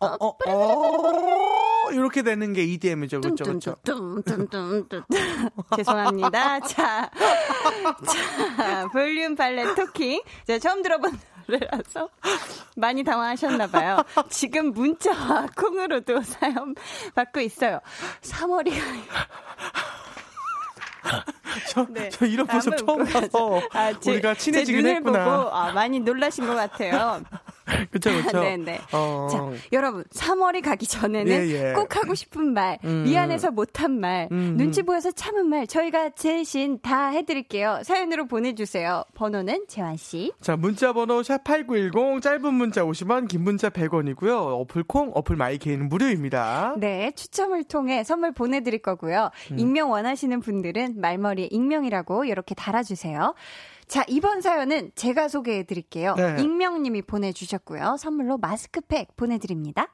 [0.00, 3.20] 어 어 어 이렇게 되는 게 EDM이죠.
[3.20, 3.44] 그렇죠.
[3.44, 3.76] 그렇죠.
[5.76, 6.60] 죄송합니다.
[6.60, 7.10] 자.
[8.56, 10.20] 자, 볼륨 발레 토킹.
[10.46, 12.08] 제가 처음 들어본 노래라서
[12.76, 13.98] 많이 당황하셨나 봐요.
[14.30, 16.74] 지금 문자와 콩으로도 사연
[17.14, 17.80] 받고 있어요.
[18.22, 18.72] 3월이
[21.68, 22.08] 저, 네.
[22.10, 25.24] 저 이런 모습 처음 봐서 아, 제, 우리가 친해지긴 했구나.
[25.24, 27.20] 보고 아, 많이 놀라신 것 같아요.
[27.90, 28.40] 그쵸, 그쵸.
[28.40, 28.80] 네네.
[28.92, 29.28] 어...
[29.30, 31.72] 자, 여러분, 3월이 가기 전에는 예, 예.
[31.72, 33.02] 꼭 하고 싶은 말, 음.
[33.04, 34.54] 미안해서 못한 말, 음.
[34.56, 37.80] 눈치 보여서 참은 말, 저희가 대신 다 해드릴게요.
[37.82, 39.02] 사연으로 보내주세요.
[39.14, 40.32] 번호는 재환씨.
[40.40, 44.60] 자, 문자번호 샵8910, 짧은 문자 50원, 긴 문자 100원이고요.
[44.60, 46.74] 어플 콩, 어플 마이케이는 무료입니다.
[46.78, 49.30] 네, 추첨을 통해 선물 보내드릴 거고요.
[49.50, 49.58] 음.
[49.58, 53.34] 익명 원하시는 분들은 말머리 에 익명이라고 이렇게 달아주세요.
[53.86, 56.14] 자, 이번 사연은 제가 소개해 드릴게요.
[56.16, 56.36] 네.
[56.40, 57.96] 익명님이 보내주셨고요.
[57.98, 59.88] 선물로 마스크팩 보내드립니다.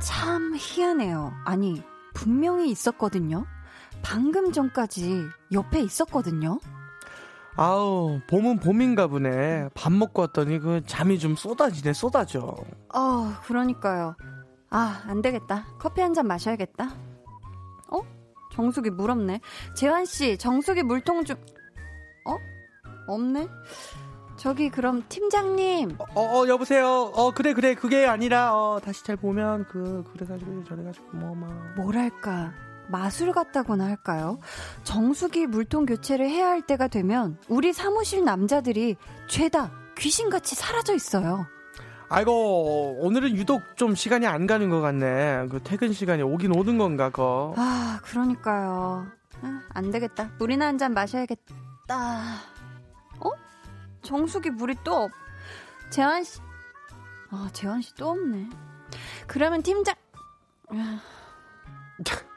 [0.00, 1.32] 참 희한해요.
[1.44, 1.82] 아니,
[2.14, 3.46] 분명히 있었거든요.
[4.02, 6.60] 방금 전까지 옆에 있었거든요.
[7.56, 9.68] 아우, 봄은 봄인가 보네.
[9.74, 12.56] 밥 먹고 왔더니 그 잠이 좀 쏟아지네, 쏟아져.
[12.92, 14.16] 어, 그러니까요.
[14.70, 15.64] 아, 안 되겠다.
[15.78, 16.84] 커피 한 잔 마셔야겠다.
[17.92, 18.00] 어?
[18.52, 19.40] 정수기 물 없네.
[19.76, 21.36] 재환씨, 정수기 물통 좀,
[22.26, 22.36] 어?
[23.06, 23.46] 없네?
[24.36, 25.96] 저기, 그럼 팀장님.
[26.16, 27.12] 어, 어, 여보세요.
[27.14, 27.74] 어, 그래, 그래.
[27.76, 31.74] 그게 아니라, 어, 다시 잘 보면, 그, 그래가지고, 저래가지고, 뭐, 막.
[31.76, 32.52] 뭐랄까.
[32.88, 34.38] 마술 같다고나 할까요?
[34.84, 38.96] 정수기 물통 교체를 해야 할 때가 되면 우리 사무실 남자들이
[39.28, 41.46] 죄다 귀신같이 사라져 있어요.
[42.08, 45.46] 아이고 오늘은 유독 좀 시간이 안 가는 것 같네.
[45.50, 47.54] 그 퇴근 시간이 오긴 오는 건가 거.
[47.56, 49.06] 아 그러니까요.
[49.42, 50.30] 아, 안 되겠다.
[50.38, 51.54] 물이나 한 잔 마셔야겠다.
[53.20, 53.30] 어?
[54.02, 55.10] 정수기 물이 또 없.
[55.90, 56.40] 재환 씨.
[57.30, 58.48] 아 재환 씨 또 없네.
[59.26, 59.94] 그러면 팀장.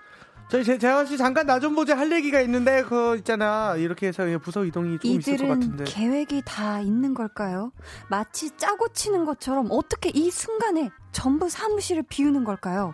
[0.48, 0.50] 아.
[0.50, 4.24] 저희 재, 재환 씨 잠깐 나 좀 보자 할 얘기가 있는데 그 있잖아 이렇게 해서
[4.40, 7.72] 부서 이동이 좀 있을 것 같은데 계획이 다 있는 걸까요?
[8.10, 12.94] 마치 짜고 치는 것처럼 어떻게 이 순간에 전부 사무실을 비우는 걸까요?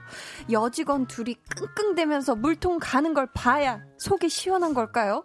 [0.51, 5.23] 여직원 둘이 끙끙대면서 물통 가는 걸 봐야 속이 시원한 걸까요?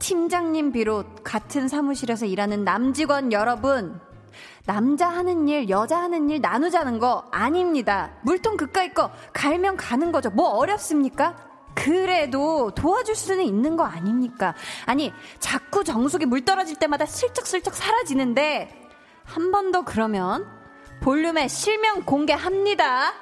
[0.00, 3.98] 팀장님 비롯 같은 사무실에서 일하는 남직원 여러분
[4.66, 8.12] 남자 하는 일, 여자 하는 일 나누자는 거 아닙니다.
[8.22, 10.30] 물통 그까이 거 갈면 가는 거죠.
[10.30, 11.36] 뭐 어렵습니까?
[11.74, 14.54] 그래도 도와줄 수는 있는 거 아닙니까?
[14.86, 18.88] 아니, 자꾸 정수기 물 떨어질 때마다 슬쩍슬쩍 사라지는데,
[19.24, 20.46] 한 번 더 그러면
[21.00, 23.12] 볼륨에 실명 공개합니다.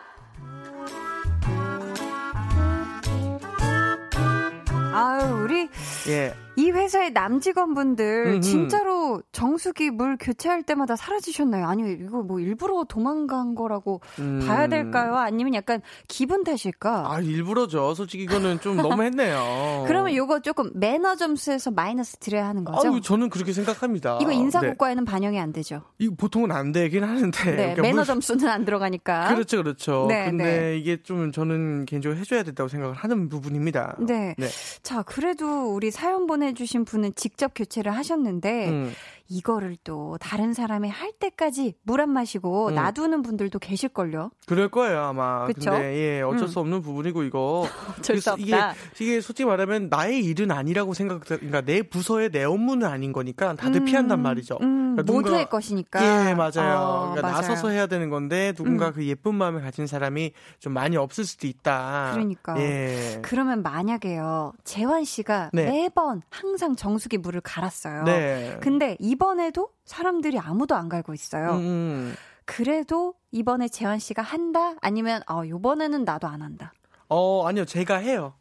[4.94, 5.68] 아유, 우리
[6.08, 6.34] 예.
[6.56, 8.40] 이 회사의 남 직원분들 음흠.
[8.40, 11.66] 진짜로 정수기 물 교체할 때마다 사라지셨나요?
[11.66, 14.44] 아니요, 이거 뭐 일부러 도망간 거라고 음.
[14.46, 15.16] 봐야 될까요?
[15.16, 17.10] 아니면 약간 기분 탓일까?
[17.10, 17.94] 아, 일부러죠.
[17.94, 19.84] 솔직히 이거는 좀 너무했네요.
[19.86, 22.94] 그러면 이거 조금 매너 점수에서 마이너스 드려야 하는 거죠?
[22.94, 24.18] 아, 저는 그렇게 생각합니다.
[24.20, 25.10] 이거 인사고과에는 네.
[25.10, 25.82] 반영이 안 되죠.
[25.98, 27.44] 이 보통은 안 되긴 하는데.
[27.44, 28.04] 네, 그러니까 매너 물...
[28.04, 29.28] 점수는 안 들어가니까.
[29.34, 30.06] 그렇죠, 그렇죠.
[30.08, 30.78] 네, 근데 네.
[30.78, 33.96] 이게 좀 저는 개인적으로 해줘야 된다고 생각을 하는 부분입니다.
[34.00, 34.34] 네.
[34.36, 34.48] 네.
[34.82, 38.92] 자, 그래도 우리 사연 보내 보내주신 분은 직접 교체를 하셨는데 음.
[39.28, 42.74] 이거를 또 다른 사람이 할 때까지 물 안 마시고 음.
[42.74, 44.30] 놔두는 분들도 계실걸요.
[44.46, 45.46] 그럴 거예요 아마.
[45.46, 45.70] 그쵸?
[45.70, 46.46] 근데 예 어쩔 음.
[46.48, 47.66] 수 없는 부분이고 이거.
[47.98, 48.42] 어쩔 수 없다.
[48.42, 48.56] 이게
[49.00, 51.20] 이게 솔직히 말하면 나의 일은 아니라고 생각.
[51.20, 53.84] 그러니까 내 부서의 내 업무는 아닌 거니까 다들 음.
[53.84, 54.58] 피한단 말이죠.
[54.62, 54.96] 음.
[54.96, 56.28] 그러니까 모두의 것이니까.
[56.30, 56.78] 예 맞아요.
[56.80, 57.36] 어, 그러니까 맞아요.
[57.36, 58.92] 나서서 해야 되는 건데 누군가 음.
[58.92, 62.10] 그 예쁜 마음을 가진 사람이 좀 많이 없을 수도 있다.
[62.14, 62.58] 그러니까.
[62.58, 63.20] 예.
[63.22, 65.66] 그러면 만약에요 재환 씨가 네.
[65.66, 68.02] 매번 항상 정수기 물을 갈았어요.
[68.04, 68.56] 네.
[68.60, 71.52] 근데 이 번에도 사람들이 아무도 안 갈고 있어요.
[71.52, 71.58] 음.
[71.60, 72.14] 음.
[72.44, 74.74] 그래도 이번에 재환 씨가 한다?
[74.80, 76.72] 아니면 어, 요번에는 나도 안 한다.
[77.12, 77.64] 어, 아니요.
[77.64, 78.34] 제가 해요.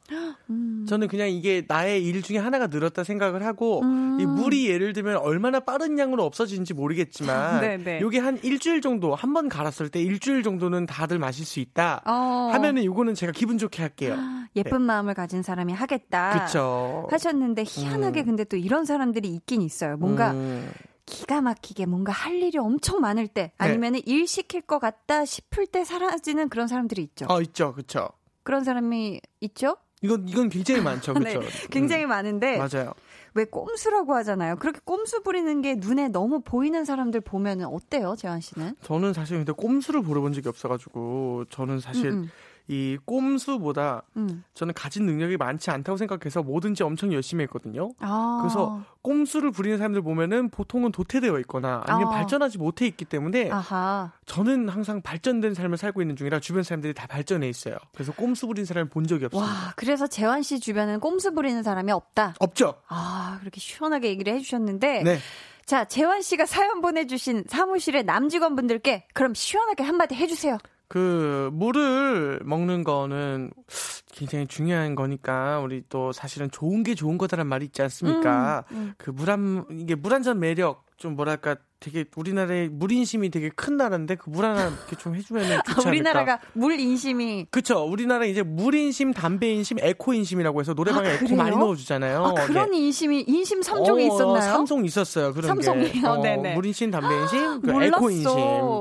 [0.49, 0.85] 음.
[0.87, 4.17] 저는 그냥 이게 나의 일 중에 하나가 늘었다 생각을 하고 음.
[4.19, 8.01] 이 물이 예를 들면 얼마나 빠른 양으로 없어지는지 모르겠지만 네, 네.
[8.01, 12.49] 요게 한 일주일 정도 한 번 갈았을 때 일주일 정도는 다들 마실 수 있다 어.
[12.51, 14.17] 하면은 요거는 제가 기분 좋게 할게요.
[14.57, 14.85] 예쁜 네.
[14.87, 16.45] 마음을 가진 사람이 하겠다.
[16.45, 17.07] 그쵸.
[17.09, 18.25] 하셨는데 희한하게 음.
[18.25, 19.95] 근데 또 이런 사람들이 있긴 있어요.
[19.95, 20.69] 뭔가 음.
[21.05, 24.03] 기가 막히게 뭔가 할 일이 엄청 많을 때 아니면은 네.
[24.05, 27.25] 일 시킬 것 같다 싶을 때 사라지는 그런 사람들이 있죠.
[27.29, 27.73] 어, 있죠.
[27.73, 28.09] 그쵸.
[28.43, 29.77] 그런 사람이 있죠?
[30.01, 31.39] 이건 이건 굉장히 많죠, 그렇죠?
[31.41, 32.09] 네, 굉장히 음.
[32.09, 32.93] 많은데 맞아요.
[33.33, 34.57] 왜 꼼수라고 하잖아요.
[34.57, 38.75] 그렇게 꼼수 부리는 게 눈에 너무 보이는 사람들 보면은 어때요, 재환 씨는?
[38.81, 42.29] 저는 사실 근데 꼼수를 부려본 적이 없어가지고 저는 사실 음, 음.
[42.67, 44.43] 이 꼼수보다 음.
[44.53, 47.91] 저는 가진 능력이 많지 않다고 생각해서 뭐든지 엄청 열심히 했거든요.
[47.99, 48.39] 아.
[48.41, 52.17] 그래서 꼼수를 부리는 사람들 보면은 보통은 도태되어 있거나 아니면 아.
[52.17, 54.11] 발전하지 못해 있기 때문에 아하.
[54.25, 57.75] 저는 항상 발전된 삶을 살고 있는 중이라 주변 사람들이 다 발전해 있어요.
[57.93, 59.41] 그래서 꼼수 부리는 사람을 본 적이 없어요.
[59.41, 62.35] 와, 그래서 재환 씨 주변에는 꼼수 부리는 사람이 없다.
[62.39, 62.75] 없죠.
[62.87, 65.03] 아, 그렇게 시원하게 얘기를 해 주셨는데.
[65.03, 65.17] 네.
[65.65, 70.57] 자, 재환 씨가 사연 보내주신 사무실의 남직원분들께 그럼 시원하게 한마디 해주세요.
[70.91, 73.51] 그 물을 먹는 거는
[74.11, 78.65] 굉장히 중요한 거니까 우리 또 사실은 좋은 게 좋은 거다란 말이 있지 않습니까?
[78.73, 78.93] 음, 음.
[78.97, 83.75] 그물 한 이게 물 한 잔 매력 좀 뭐랄까 되게 우리나라의 물 인심이 되게 큰
[83.75, 85.89] 나라인데 그 물 하나 이렇게 좀 해주면 좋지 않을까?
[85.89, 91.13] 우리나라가 물 인심이 그쵸 우리나라 이제 물 인심, 담배 인심, 에코 인심이라고 해서 노래방에 아,
[91.13, 92.23] 에코 많이 넣어주잖아요.
[92.23, 92.77] 아, 그런 네.
[92.77, 94.63] 인심이 인심 3종이 어, 있었나요?
[94.63, 95.33] 3종 있었어요.
[95.33, 95.91] 그런 삼성이요.
[95.91, 96.05] 게.
[96.05, 96.53] 어, 네네.
[96.53, 98.29] 물 인심, 담배 인심, 그 에코 인심.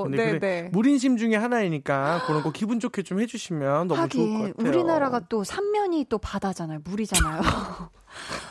[0.03, 4.39] 근데 그래, 물 인심 중에 하나이니까 그런 거 기분 좋게 좀 해주시면 너무 하긴, 좋을
[4.51, 4.69] 것 같아요.
[4.69, 6.81] 우리나라가 또 삼면이 또 바다잖아요.
[6.85, 7.41] 물이잖아요.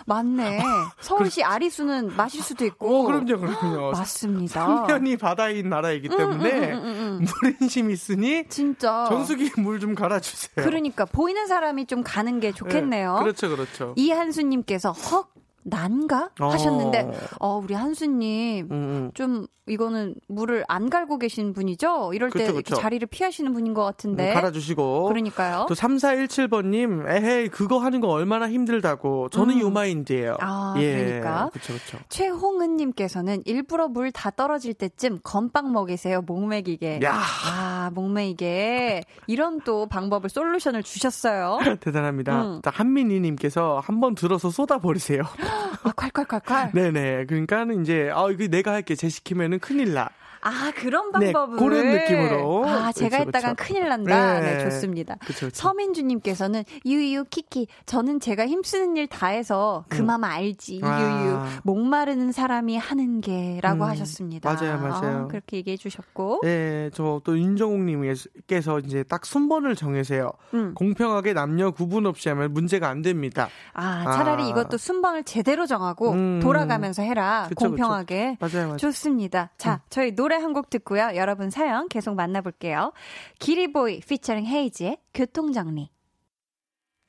[0.05, 0.59] 맞네.
[1.01, 3.01] 서울시 아리수는 마실 수도 있고.
[3.01, 3.91] 어, 그럼요, 그럼요.
[3.91, 4.65] 맞습니다.
[4.87, 6.85] 삼면이 바다인 나라이기 때문에 음, 음,
[7.21, 10.65] 음, 물인심 있으니 진짜 정수기 물 좀 갈아주세요.
[10.65, 13.13] 그러니까 보이는 사람이 좀 가는 게 좋겠네요.
[13.15, 13.93] 네, 그렇죠, 그렇죠.
[13.95, 15.29] 이한수님께서 헉
[15.69, 19.11] 난가 하셨는데 어, 어 우리 한수님 음, 음.
[19.13, 22.13] 좀 이거는 물을 안 갈고 계신 분이죠?
[22.13, 22.75] 이럴 그쵸, 때 그쵸.
[22.75, 24.31] 자리를 피하시는 분인 것 같은데.
[24.31, 25.05] 음, 갈아주시고.
[25.05, 25.67] 그러니까요.
[25.69, 29.29] 또 3417번님, 에헤이, 그거 하는 거 얼마나 힘들다고.
[29.29, 29.59] 저는 음.
[29.61, 30.37] 유마인드예요.
[30.39, 30.95] 아, 예.
[30.95, 31.49] 그러니까.
[31.53, 31.99] 그쵸, 그쵸.
[32.09, 36.21] 최홍은님께서는 일부러 물 다 떨어질 때쯤 건빵 먹이세요.
[36.21, 37.01] 목매기게.
[37.03, 37.21] 야.
[37.45, 39.03] 아, 목매이게.
[39.27, 41.59] 이런 또 방법을, 솔루션을 주셨어요.
[41.79, 42.41] 대단합니다.
[42.41, 42.61] 음.
[42.65, 45.21] 한민희님께서 한번 들어서 쏟아 버리세요.
[45.83, 46.73] 아, 콸콸콸콸.
[46.73, 47.25] 네네.
[47.25, 48.95] 그러니까는 이제, 아, 이거 내가 할게.
[48.95, 50.09] 제 시키면은 큰일 나.
[50.41, 51.55] 아, 그런 방법을.
[51.57, 52.65] 네, 그런 느낌으로.
[52.67, 53.67] 아, 제가 그쵸, 했다간 그쵸.
[53.73, 54.39] 큰일 난다.
[54.39, 55.15] 네, 네 좋습니다.
[55.25, 60.23] 그쵸, 서민주님께서는, 유유, 키키, 저는 제가 힘쓰는 일 다 해서 그맘 음.
[60.23, 60.81] 알지.
[60.83, 61.01] 아.
[61.23, 63.89] 유유, 목마르는 사람이 하는 게, 라고 음.
[63.89, 64.53] 하셨습니다.
[64.53, 65.23] 맞아요, 맞아요.
[65.23, 66.41] 어, 그렇게 얘기해 주셨고.
[66.43, 70.31] 네, 저 또 윤정욱님께서 이제 딱 순번을 정해세요.
[70.53, 70.73] 음.
[70.75, 73.49] 공평하게 남녀 구분 없이 하면 문제가 안 됩니다.
[73.73, 74.47] 아, 차라리 아.
[74.47, 76.39] 이것도 순번을 제대로 정하고 음.
[76.41, 77.49] 돌아가면서 해라.
[77.55, 78.37] 공평하게.
[78.39, 78.77] 맞아요, 맞아요.
[78.77, 79.51] 좋습니다.
[79.57, 79.77] 자, 음.
[79.89, 81.11] 저희 노래 한 곡 듣고요.
[81.15, 82.91] 여러분 사연 계속 만나볼게요.
[83.39, 85.89] 기리보이 피처링 헤이지의 교통정리.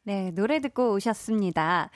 [0.03, 1.91] 네, 노래 듣고 오셨습니다.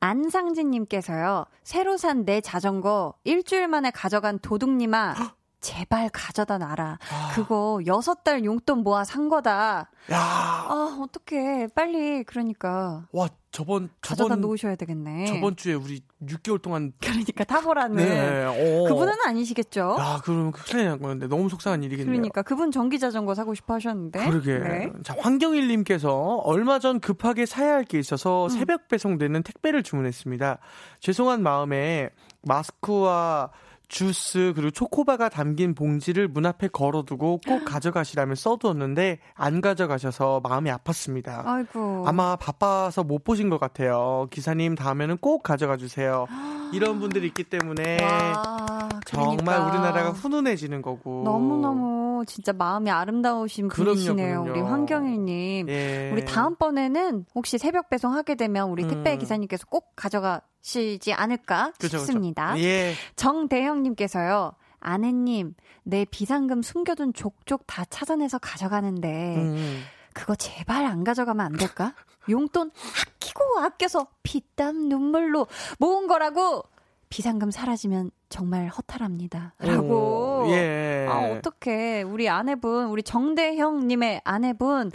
[0.00, 5.14] 안상진님께서요, 새로 산 내 자전거 일주일 만에 가져간 도둑님아,
[5.60, 6.98] 제발 가져다 놔라.
[7.10, 7.32] 아.
[7.34, 9.90] 그거 여섯 달 용돈 모아 산 거다.
[10.12, 10.16] 야.
[10.18, 11.68] 아, 어떡해.
[11.74, 13.06] 빨리, 그러니까.
[13.10, 15.26] 와, 저번, 가져다 저번, 놓으셔야 되겠네.
[15.26, 16.92] 저번 주에 우리 6개월 동안.
[17.02, 17.96] 그러니까 타보라는.
[17.96, 18.44] 네.
[18.44, 18.88] 어.
[18.88, 19.96] 그분은 아니시겠죠?
[19.98, 21.26] 야, 그럼 큰일 난 건데.
[21.26, 22.12] 너무 속상한 일이겠네요.
[22.12, 24.28] 그러니까 그분 전기 자전거 사고 싶어 하셨는데.
[24.28, 24.58] 그러게.
[24.58, 24.92] 네.
[25.02, 28.48] 자, 황경일님께서 얼마 전 급하게 사야 할 게 있어서 음.
[28.50, 30.58] 새벽 배송되는 택배를 주문했습니다.
[31.00, 32.10] 죄송한 마음에
[32.42, 33.50] 마스크와
[33.88, 41.46] 주스 그리고 초코바가 담긴 봉지를 문 앞에 걸어두고 꼭 가져가시라면 써두었는데 안 가져가셔서 마음이 아팠습니다.
[41.46, 42.04] 아이고.
[42.06, 44.26] 아마 바빠서 못 보신 것 같아요.
[44.30, 46.26] 기사님 다음에는 꼭 가져가 주세요.
[46.72, 49.66] 이런 분들이 있기 때문에 와, 정말 그러니까.
[49.66, 51.22] 우리나라가 훈훈해지는 거고.
[51.24, 54.42] 너무너무 진짜 마음이 아름다우신 그럼요, 분이시네요.
[54.42, 54.50] 그럼요.
[54.50, 55.68] 우리 황경일님.
[55.68, 56.10] 예.
[56.12, 58.88] 우리 다음번에는 혹시 새벽 배송하게 되면 우리 음.
[58.88, 62.54] 택배 기사님께서 꼭 가져가 시지 않을까 그쵸, 싶습니다.
[62.54, 62.64] 그쵸.
[62.64, 62.94] 예.
[63.14, 64.52] 정대형님께서요.
[64.80, 65.54] 아내님,
[65.84, 69.84] 내 비상금 숨겨둔 족족 다 찾아내서 가져가는데 음.
[70.12, 71.94] 그거 제발 안 가져가면 안 될까?
[72.28, 75.46] 용돈 아끼고 아껴서 피땀 눈물로
[75.78, 76.64] 모은 거라고
[77.10, 79.54] 비상금 사라지면 정말 허탈합니다.
[79.58, 80.44] 라고.
[80.46, 81.06] 오, 예.
[81.08, 82.02] 아, 어떡해.
[82.02, 84.90] 우리 아내분, 우리 정대형님의 아내분,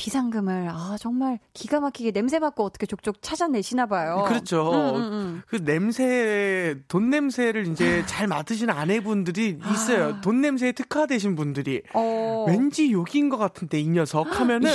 [0.00, 4.24] 비상금을 아 정말 기가 막히게 냄새 맡고 어떻게 족족 찾아내시나 봐요.
[4.26, 4.70] 그렇죠.
[4.72, 5.42] 음, 음, 음.
[5.46, 10.14] 그 냄새 돈 냄새를 이제 잘 맡으시는 아내분들이 있어요.
[10.14, 10.20] 아.
[10.22, 12.46] 돈 냄새에 특화되신 분들이 어.
[12.48, 14.70] 왠지 욕인 것 같은데 이 녀석 하면은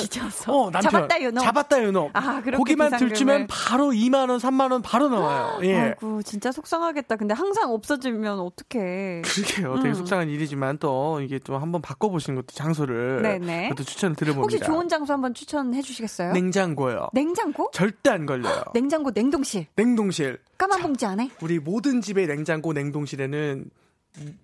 [0.47, 3.09] 어 남편 잡았다 요놈 잡았다 요놈 아, 고기만 비상금을.
[3.09, 5.57] 들주면 바로 2만 원 3만 원 바로 나와요.
[5.63, 5.75] 예.
[5.75, 7.15] 아이고 진짜 속상하겠다.
[7.15, 9.21] 근데 항상 없어 지면 어떡해.
[9.23, 9.75] 그러게요.
[9.77, 9.93] 되게 음.
[9.93, 13.71] 속상한 일이지만 또 이게 또 한번 바꿔보시는 것도 장소를 네네.
[13.77, 14.41] 또 추천을 드려봅니다.
[14.41, 16.33] 혹시 좋은 장소 한번 추천해 주시겠어요?
[16.33, 17.09] 냉장고요.
[17.13, 17.69] 냉장고?
[17.73, 18.63] 절대 안 걸려요.
[18.73, 19.67] 냉장고, 냉동실.
[19.75, 20.39] 냉동실.
[20.57, 21.29] 까만 봉지 안에?
[21.41, 23.69] 우리 모든 집의 냉장고, 냉동실에는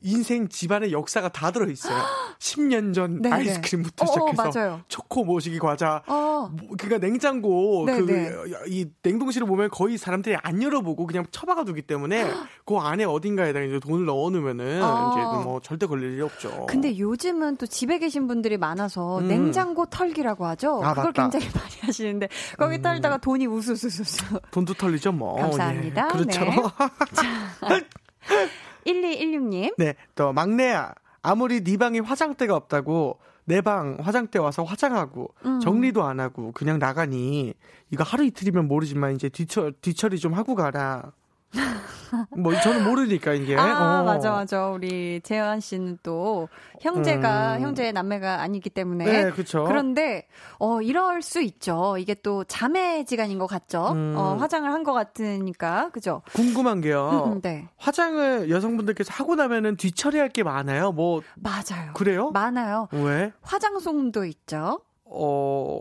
[0.01, 1.95] 인생 집안의 역사가 다 들어있어요.
[2.39, 3.35] 10년 전 네네.
[3.35, 4.81] 아이스크림부터 어어, 시작해서 맞아요.
[4.87, 6.01] 초코 모시기 과자.
[6.07, 6.49] 어.
[6.51, 8.31] 뭐, 그러니까 냉장고 그
[8.67, 12.23] 이 냉동실을 보면 거의 사람들이 안 열어보고 그냥 처박아 두기 때문에
[12.65, 15.11] 그 안에 어딘가에다가 이제 돈을 넣어 놓으면은 어.
[15.11, 16.65] 이제 뭐 절대 걸릴 일이 없죠.
[16.67, 19.27] 근데 요즘은 또 집에 계신 분들이 많아서 음.
[19.27, 20.81] 냉장고 털기라고 하죠.
[20.83, 21.29] 아, 그걸 맞다.
[21.29, 22.81] 굉장히 많이 하시는데 거기 음.
[22.81, 24.39] 털다가 돈이 우수수수수.
[24.51, 25.35] 돈도 털리죠 뭐.
[25.35, 26.07] 감사합니다.
[26.07, 26.17] 예.
[26.17, 26.45] 그렇죠.
[26.45, 27.81] 네.
[28.85, 28.91] 자.
[28.91, 29.73] 1216님.
[29.77, 30.93] 네, 또 막내야.
[31.23, 35.59] 아무리 네 방에 화장대가 없다고 내 방 화장대 와서 화장하고 음.
[35.59, 37.53] 정리도 안 하고 그냥 나가니
[37.89, 41.11] 이거 하루 이틀이면 모르지만 이제 뒤처, 뒤처리 좀 하고 가라.
[42.37, 43.55] 뭐 저는 모르니까 이게.
[43.55, 44.03] 아 어.
[44.03, 44.67] 맞아 맞아.
[44.67, 46.49] 우리 재환 씨는 또
[46.81, 47.61] 형제가 음.
[47.61, 49.05] 형제 남매가 아니기 때문에.
[49.05, 49.63] 네 그렇죠.
[49.65, 50.27] 그런데
[50.59, 51.97] 어 이럴 수 있죠.
[51.97, 53.91] 이게 또 자매 지간인 것 같죠.
[53.93, 54.13] 음.
[54.17, 56.23] 어 화장을 한 것 같으니까 그죠.
[56.33, 57.25] 궁금한 게요.
[57.27, 57.67] 음, 음, 네.
[57.77, 60.91] 화장을 여성분들께서 하고 나면은 뒤처리할 게 많아요.
[60.91, 61.93] 뭐 맞아요.
[61.93, 62.31] 그래요?
[62.31, 62.87] 많아요.
[62.91, 63.31] 왜?
[63.41, 64.81] 화장솜도 있죠.
[65.05, 65.79] 어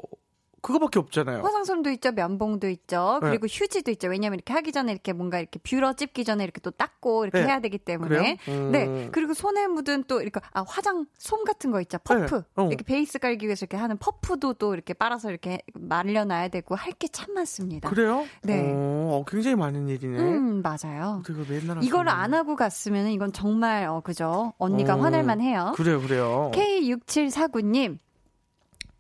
[0.63, 1.43] 그거밖에 없잖아요.
[1.43, 3.29] 화장솜도 있죠, 면봉도 있죠, 네.
[3.31, 3.55] 그리고 네.
[3.59, 4.09] 휴지도 있죠.
[4.09, 7.47] 왜냐면 이렇게 하기 전에 이렇게 뭔가 이렇게 뷰러 찝기 전에 이렇게 또 닦고 이렇게 네.
[7.47, 8.39] 해야 되기 때문에.
[8.49, 8.71] 음.
[8.73, 9.09] 네.
[9.13, 12.35] 그리고 손에 묻은 또 이렇게 아 화장솜 같은 거 있죠, 퍼프.
[12.37, 12.43] 네.
[12.57, 12.67] 어.
[12.69, 17.09] 이렇게 베이스 깔기 위해서 이렇게 하는 퍼프도 또 이렇게 빨아서 이렇게 말려놔야 되고 할 게
[17.09, 17.89] 참 많습니다.
[17.89, 18.25] 그래요?
[18.43, 18.73] 네.
[18.75, 20.19] 어, 굉장히 많은 일이네.
[20.19, 21.23] 음, 맞아요.
[21.49, 24.53] 맨날 이거를 안 하고 갔으면 이건 정말 어 그죠?
[24.59, 24.99] 언니가 어.
[25.01, 25.73] 화날만 해요.
[25.77, 26.51] 그래요, 그래요.
[26.55, 27.99] K6749님.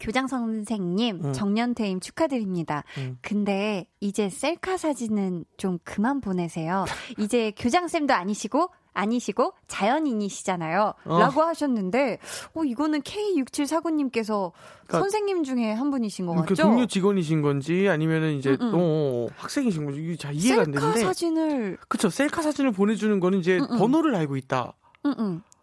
[0.00, 1.32] 교장 선생님, 응.
[1.32, 2.84] 정년 퇴임 축하드립니다.
[2.98, 3.18] 응.
[3.20, 6.84] 근데 이제 셀카 사진은 좀 그만 보내세요.
[7.18, 10.94] 이제 교장 쌤도 아니시고 아니시고 자연인이시잖아요.
[11.04, 11.18] 어.
[11.18, 12.18] 라고 하셨는데,
[12.54, 14.52] 어, 이거는 K6749님께서
[14.86, 16.46] 그러니까, 선생님 중에 한 분이신 것 같죠?
[16.46, 20.98] 그 동료 직원이신 건지 아니면은 이제 또 어, 학생이신 건지 이게 잘 이해가 안 되는데.
[20.98, 21.78] 셀카 사진을.
[21.88, 22.10] 그쵸.
[22.10, 23.78] 셀카 사진을 보내주는 거는 이제 음음.
[23.78, 24.72] 번호를 알고 있다.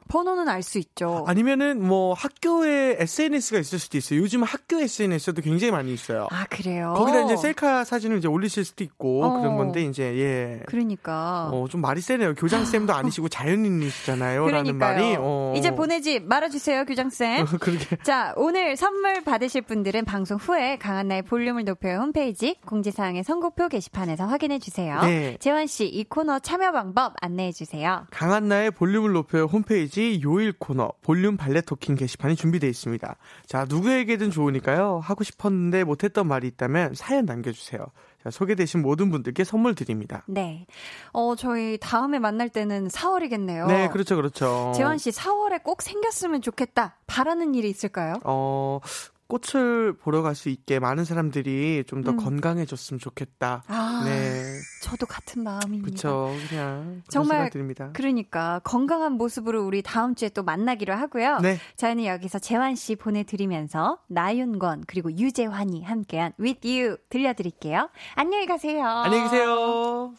[0.08, 1.24] 응, 번호는 알 수 있죠.
[1.28, 4.20] 아니면은 뭐 학교에 SNS가 있을 수도 있어요.
[4.20, 6.28] 요즘 학교 SNS도 굉장히 많이 있어요.
[6.32, 6.94] 아 그래요?
[6.98, 9.40] 거기다 이제 셀카 사진을 이제 올리실 수도 있고 어.
[9.40, 10.64] 그런 건데 이제 예.
[10.68, 11.50] 그러니까.
[11.54, 12.36] 어 좀 말이 세네요.
[12.36, 15.16] 교장 쌤도 아니시고 자연인이시잖아요.라는 말이.
[15.20, 15.54] 어.
[15.56, 17.46] 이제 보내지 말아주세요, 교장 쌤.
[17.60, 17.98] 그러게.
[18.04, 24.60] 자 오늘 선물 받으실 분들은 방송 후에 강한나의 볼륨을 높여 홈페이지 공지사항의 선곡표 게시판에서 확인해
[24.60, 25.02] 주세요.
[25.02, 25.38] 네.
[25.40, 28.06] 재환 씨 이 코너 참여 방법 안내해 주세요.
[28.12, 33.16] 강한나의 볼륨을 높여 홈페이지 홈페이지 요일 코너 볼륨 발레 토킹 게시판이 준비되어 있습니다.
[33.48, 35.00] 자, 누구에게든 좋으니까요.
[35.04, 37.82] 하고 싶었는데 못했던 말이 있다면 사연 남겨주세요.
[38.24, 40.24] 자, 소개되신 모든 분들께 선물 드립니다.
[40.28, 40.68] 네.
[41.14, 43.68] 어, 저희 다음에 만날 때는 4월이겠네요.
[43.68, 44.72] 네, 그렇죠, 그렇죠.
[44.76, 46.98] 재환 씨 4월에 꼭 생겼으면 좋겠다.
[47.08, 48.14] 바라는 일이 있을까요?
[48.24, 48.80] 어,
[49.28, 52.18] 꽃을 보러 갈 수 있게 많은 사람들이 좀더 음.
[52.18, 53.64] 건강해졌으면 좋겠다.
[53.68, 54.44] 아, 네.
[54.84, 55.86] 저도 같은 마음입니다.
[55.86, 56.32] 그렇죠.
[56.48, 57.90] 그냥 정말 드립니다.
[57.94, 61.40] 그러니까 건강한 모습으로 우리 다음 주에 또 만나기로 하고요.
[61.40, 61.58] 네.
[61.76, 67.90] 저희는 여기서 재환 씨 보내 드리면서 나윤건 그리고 유재환이 함께한 With You 들려 드릴게요.
[68.16, 68.86] 안녕히 가세요.
[68.86, 70.14] 안녕히 계세요.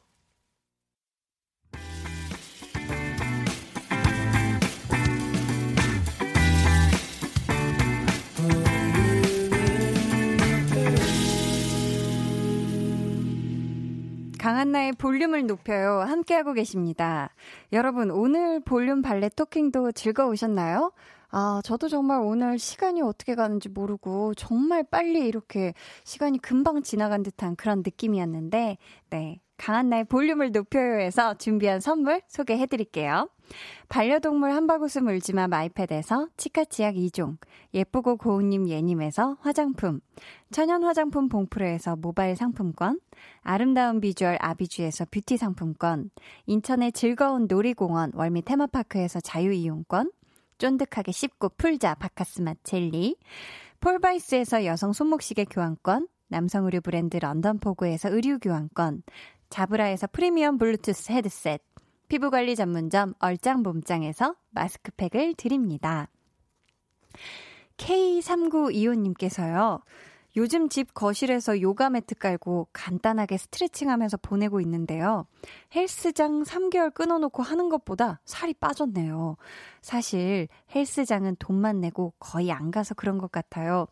[14.69, 16.01] 한나의 볼륨을 높여요.
[16.01, 17.31] 함께하고 계십니다.
[17.73, 20.93] 여러분, 오늘 볼륨 발레 토킹도 즐거우셨나요?
[21.31, 25.73] 아, 저도 정말 오늘 시간이 어떻게 가는지 모르고 정말 빨리 이렇게
[26.05, 28.77] 시간이 금방 지나간 듯한 그런 느낌이었는데,
[29.09, 29.41] 네.
[29.59, 33.29] 강한나의 볼륨을 높여요에서 준비한 선물 소개해 드릴게요.
[33.89, 37.37] 반려동물 한바구스 물지마 마이패드에서 치카치약 2종,
[37.75, 40.01] 예쁘고 고운님 예님에서 화장품,
[40.51, 43.01] 천연 화장품 봉프레에서 모바일 상품권,
[43.43, 46.11] 아름다운 비주얼 아비주에서 뷰티 상품권,
[46.47, 50.13] 인천의 즐거운 놀이공원 월미 테마파크에서 자유이용권,
[50.59, 53.17] 쫀득하게 씹고 풀자 바카스맛 젤리,
[53.81, 59.03] 폴바이스에서 여성 손목시계 교환권, 남성 의류 브랜드 런던포그에서 의류 교환권,
[59.51, 61.63] 자브라에서 프리미엄 블루투스 헤드셋,
[62.09, 66.09] 피부관리 전문점 얼짱몸짱에서 마스크팩을 드립니다.
[67.77, 69.83] K3925님께서요.
[70.37, 75.27] 요즘 집 거실에서 요가 매트 깔고 간단하게 스트레칭 하면서 보내고 있는데요.
[75.75, 79.37] 헬스장 3개월 끊어놓고 하는 것보다 살이 빠졌네요.
[79.81, 83.87] 사실 헬스장은 돈만 내고 거의 안 가서 그런 것 같아요.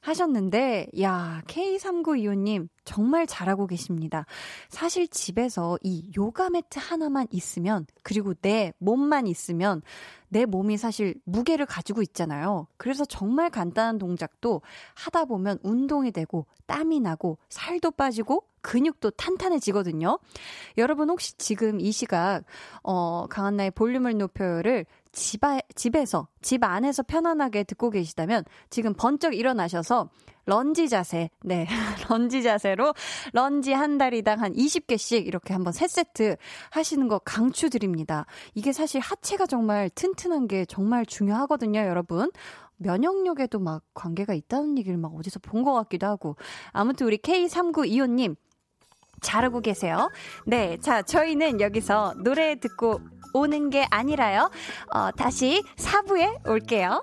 [0.00, 4.26] 하셨는데, 야, K3925님, 정말 잘하고 계십니다.
[4.68, 9.82] 사실 집에서 이 요가 매트 하나만 있으면, 그리고 내 몸만 있으면,
[10.28, 12.66] 내 몸이 사실 무게를 가지고 있잖아요.
[12.76, 14.62] 그래서 정말 간단한 동작도
[14.94, 20.18] 하다 보면 운동이 되고, 땀이 나고, 살도 빠지고, 근육도 탄탄해지거든요.
[20.78, 22.42] 여러분 혹시 지금 이 시각,
[22.82, 30.08] 어, 강한나의 볼륨을 높여요를 집에, 집에서, 집 안에서 편안하게 듣고 계시다면 지금 번쩍 일어나셔서
[30.50, 31.68] 런지 자세, 네,
[32.10, 32.92] 런지 자세로
[33.32, 36.36] 런지 한 달이당 한 20개씩 이렇게 한번 세 세트
[36.70, 38.26] 하시는 거 강추드립니다.
[38.54, 42.32] 이게 사실 하체가 정말 튼튼한 게 정말 중요하거든요, 여러분.
[42.78, 46.34] 면역력에도 막 관계가 있다는 얘기를 막 어디서 본 것 같기도 하고.
[46.72, 48.34] 아무튼 우리 K3925님,
[49.20, 50.10] 잘하고 계세요.
[50.46, 52.98] 네, 자, 저희는 여기서 노래 듣고
[53.34, 54.50] 오는 게 아니라요.
[54.94, 57.02] 어, 다시 4부에 올게요.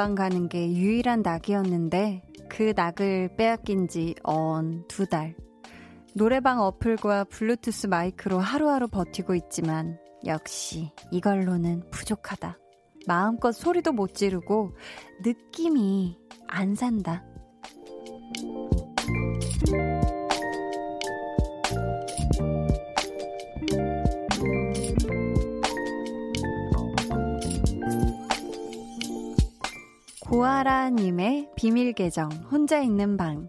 [0.00, 5.34] 노래방 가는 게 유일한 낙이었는데 그 낙을 빼앗긴 지 언 두 달.
[6.14, 12.56] 노래방 어플과 블루투스 마이크로 하루하루 버티고 있지만 역시 이걸로는 부족하다.
[13.06, 14.70] 마음껏 소리도 못 지르고
[15.22, 16.16] 느낌이
[16.48, 17.22] 안 산다.
[30.30, 33.48] 고아라님의 비밀 계정, 혼자 있는 방.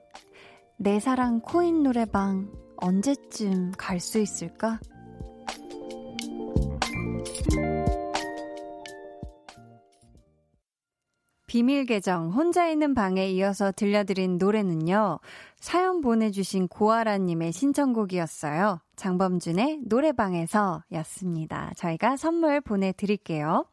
[0.78, 4.80] 내 사랑 코인 노래방, 언제쯤 갈 수 있을까?
[11.46, 15.20] 비밀 계정, 혼자 있는 방에 이어서 들려드린 노래는요,
[15.60, 18.80] 사연 보내주신 고아라님의 신청곡이었어요.
[18.96, 21.74] 장범준의 노래방에서 였습니다.
[21.76, 23.68] 저희가 선물 보내드릴게요.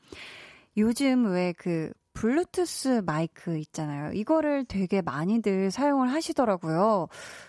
[0.77, 4.11] 요즘 왜 그 블루투스 마이크 있잖아요.
[4.13, 7.07] 이거를 되게 많이들 사용을 하시더라고요.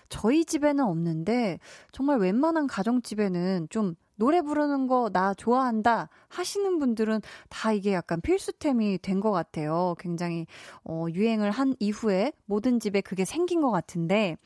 [0.08, 1.58] 저희 집에는 없는데
[1.90, 8.98] 정말 웬만한 가정집에는 좀 노래 부르는 거 나 좋아한다 하시는 분들은 다 이게 약간 필수템이
[9.02, 9.96] 된 것 같아요.
[9.98, 10.46] 굉장히
[10.84, 14.36] 어, 유행을 한 이후에 모든 집에 그게 생긴 것 같은데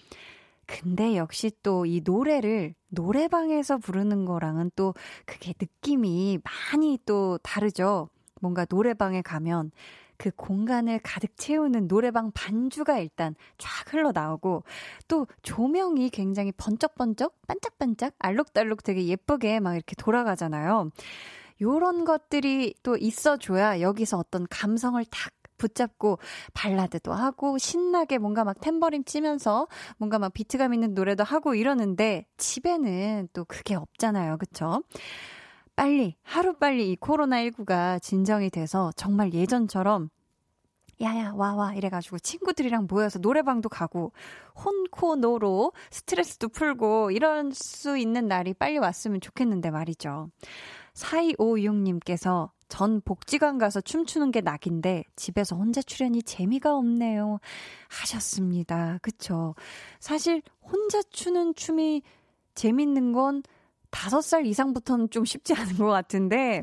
[0.67, 4.95] 근데 역시 또 이 노래를 노래방에서 부르는 거랑은 또
[5.27, 6.39] 그게 느낌이
[6.73, 8.09] 많이 또 다르죠.
[8.41, 9.71] 뭔가 노래방에 가면
[10.17, 14.65] 그 공간을 가득 채우는 노래방 반주가 일단 쫙 흘러나오고
[15.09, 20.91] 또 조명이 굉장히 번쩍번쩍 반짝반짝 알록달록 되게 예쁘게 막 이렇게 돌아가잖아요.
[21.61, 26.19] 요런 것들이 또 있어줘야 여기서 어떤 감성을 탁 붙잡고
[26.53, 33.29] 발라드도 하고 신나게 뭔가 막 탬버린 치면서 뭔가 막 비트감 있는 노래도 하고 이러는데 집에는
[33.33, 34.39] 또 그게 없잖아요.
[34.39, 34.83] 그쵸?
[35.77, 40.11] 빨리, 하루빨리 이 코로나19가 진정이 돼서 정말 예전처럼
[41.03, 44.13] 야야 와와 이래가지고 친구들이랑 모여서 노래방도 가고
[44.65, 50.31] 혼코노로 스트레스도 풀고 이럴 수 있는 날이 빨리 왔으면 좋겠는데 말이죠.
[50.95, 57.39] 4256님께서 전 복지관 가서 춤추는 게 낙인데 집에서 혼자 출연이 재미가 없네요.
[57.89, 58.99] 하셨습니다.
[59.03, 59.55] 그쵸.
[59.99, 62.03] 사실 혼자 추는 춤이
[62.55, 63.43] 재밌는 건
[63.95, 66.63] 다섯 살 이상부터는 좀 쉽지 않은 것 같은데,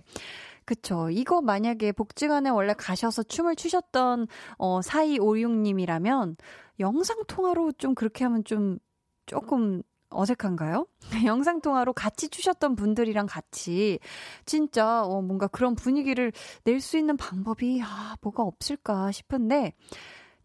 [0.65, 1.09] 그쵸.
[1.09, 4.27] 이거 만약에 복지관에 원래 가셔서 춤을 추셨던,
[4.57, 6.35] 어, 4256님이라면,
[6.79, 8.77] 영상통화로 좀 그렇게 하면 좀,
[9.25, 10.87] 조금 어색한가요?
[11.25, 13.99] 영상통화로 같이 추셨던 분들이랑 같이,
[14.45, 16.31] 진짜, 어, 뭔가 그런 분위기를
[16.65, 19.73] 낼 수 있는 방법이, 아, 뭐가 없을까 싶은데,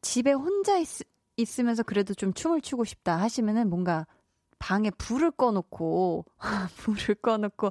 [0.02, 0.86] 집에 혼자 있,
[1.36, 4.06] 있으면서 그래도 좀 춤을 추고 싶다 하시면은 뭔가
[4.58, 6.24] 방에 불을 꺼놓고,
[6.76, 7.70] 불을 꺼놓고,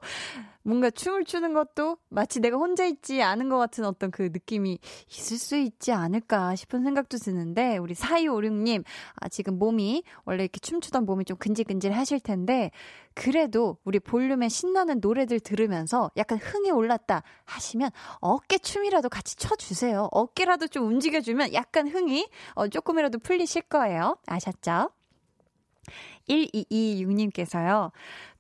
[0.64, 4.80] 뭔가 춤을 추는 것도 마치 내가 혼자 있지 않은 것 같은 어떤 그 느낌이
[5.10, 8.84] 있을 수 있지 않을까 싶은 생각도 드는데, 우리 4256님,
[9.16, 12.72] 아, 지금 몸이, 원래 이렇게 춤추던 몸이 좀 근질근질 하실 텐데,
[13.14, 20.10] 그래도 우리 볼륨의 신나는 노래들 들으면서 약간 흥이 올랐다 하시면 어깨 춤이라도 같이 춰주세요.
[20.12, 24.18] 어깨라도 좀 움직여주면 약간 흥이 어, 조금이라도 풀리실 거예요.
[24.28, 24.90] 아셨죠?
[26.30, 27.92] 1226님께서요.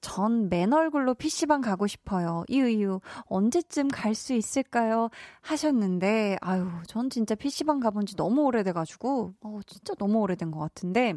[0.01, 2.43] 전 맨 얼굴로 PC방 가고 싶어요.
[2.47, 5.09] 이유유, 언제쯤 갈 수 있을까요?
[5.41, 10.59] 하셨는데, 아유, 전 진짜 PC방 가본 지 너무 오래돼 가지고, 어, 진짜 너무 오래된 것
[10.59, 11.15] 같은데,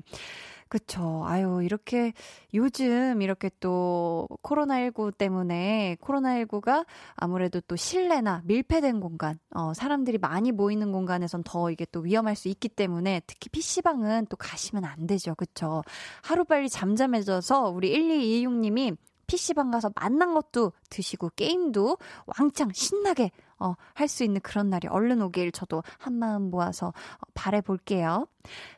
[0.68, 1.24] 그쵸.
[1.26, 2.12] 아유, 이렇게
[2.52, 10.92] 요즘 이렇게 또 코로나19 때문에 코로나19가 아무래도 또 실내나 밀폐된 공간, 어, 사람들이 많이 모이는
[10.92, 15.34] 공간에선 더 이게 또 위험할 수 있기 때문에 특히 PC방은 또 가시면 안 되죠.
[15.34, 15.82] 그쵸.
[16.22, 18.96] 하루빨리 잠잠해져서 우리 1226님이
[19.26, 23.30] PC방 가서 만난 것도 드시고 게임도 왕창 신나게
[23.60, 26.92] 어, 할 수 있는 그런 날이 얼른 오길 저도 한 마음 모아서 어,
[27.34, 28.26] 바래볼게요.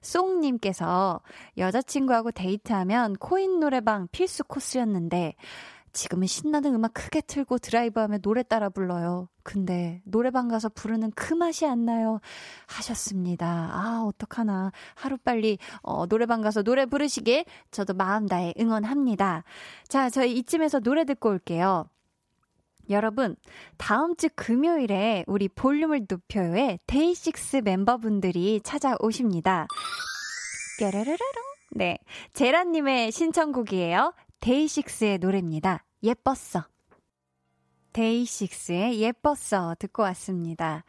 [0.01, 1.21] 쏭님께서
[1.57, 5.35] 여자친구하고 데이트하면 코인 노래방 필수 코스였는데
[5.93, 9.29] 지금은 신나는 음악 크게 틀고 드라이브하며 노래 따라 불러요.
[9.43, 12.21] 근데 노래방 가서 부르는 그 맛이 안 나요.
[12.69, 13.47] 하셨습니다.
[13.73, 14.71] 아, 어떡하나.
[14.95, 19.43] 하루빨리 어, 노래방 가서 노래 부르시길 저도 마음 다해 응원합니다.
[19.89, 21.87] 자, 저희 이쯤에서 노래 듣고 올게요.
[22.91, 23.37] 여러분,
[23.77, 29.69] 다음 주 금요일에 우리 볼륨을 높여요의 데이식스 멤버분들이 찾아오십니다.
[30.79, 31.19] 깨르르르릉.
[31.73, 31.99] 네.
[32.33, 34.13] 제라님의 신청곡이에요.
[34.41, 35.85] 데이식스의 노래입니다.
[36.03, 36.65] 예뻤어.
[37.93, 40.85] 데이식스의 예뻤어 듣고 왔습니다.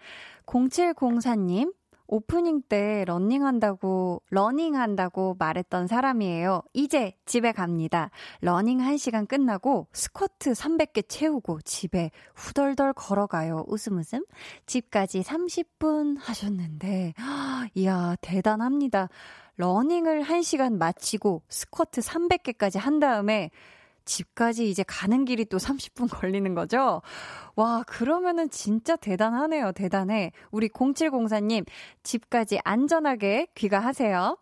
[0.48, 1.74] 0704님,
[2.12, 6.62] 오프닝 때 러닝한다고, 러닝한다고 말했던 사람이에요.
[6.74, 8.12] 이제 집에 갑니다.
[8.42, 13.64] 러닝 1시간 끝나고 스쿼트 300개 채우고 집에 후덜덜 걸어가요.
[13.68, 14.26] 웃음 웃음.
[14.66, 17.14] 집까지 30분 하셨는데,
[17.76, 19.08] 이야, 대단합니다.
[19.56, 23.52] 러닝을 1시간 마치고 스쿼트 300개까지 한 다음에
[24.06, 27.02] 집까지 이제 가는 길이 또 30분 걸리는 거죠?
[27.56, 29.72] 와, 그러면은 진짜 대단하네요.
[29.74, 30.32] 대단해.
[30.52, 31.66] 우리 0704님,
[32.04, 34.38] 집까지 안전하게 귀가하세요.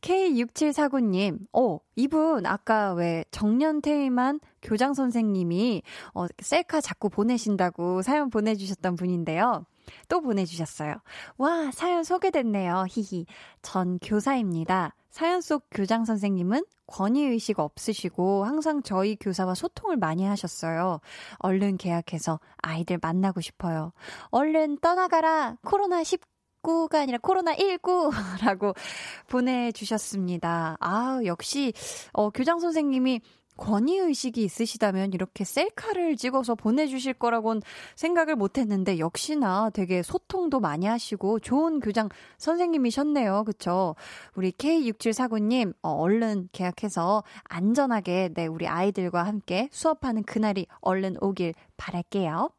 [0.00, 5.82] K6749님, 어, 이분, 아까 왜 정년퇴임한 교장 선생님이,
[6.14, 9.66] 어, 셀카 자꾸 보내신다고 사연 보내주셨던 분인데요.
[10.08, 10.96] 또 보내주셨어요.
[11.38, 12.86] 와, 사연 소개됐네요.
[12.88, 13.26] 히히.
[13.62, 14.94] 전 교사입니다.
[15.10, 21.00] 사연 속 교장 선생님은 권위의식 없으시고 항상 저희 교사와 소통을 많이 하셨어요.
[21.38, 23.92] 얼른 계약해서 아이들 만나고 싶어요.
[24.30, 25.56] 얼른 떠나가라!
[25.64, 26.20] 코로나19
[26.62, 28.74] 19가 아니라 코로나19라고
[29.28, 30.76] 보내주셨습니다.
[30.80, 31.72] 아, 역시,
[32.12, 33.20] 어, 교장 선생님이
[33.58, 37.60] 권위의식이 있으시다면 이렇게 셀카를 찍어서 보내주실 거라고는
[37.96, 43.44] 생각을 못 했는데 역시나 되게 소통도 많이 하시고 좋은 교장 선생님이셨네요.
[43.44, 43.96] 그쵸?
[44.34, 52.50] 우리 K6749님, 어, 얼른 계약해서 안전하게 네, 우리 아이들과 함께 수업하는 그날이 얼른 오길 바랄게요.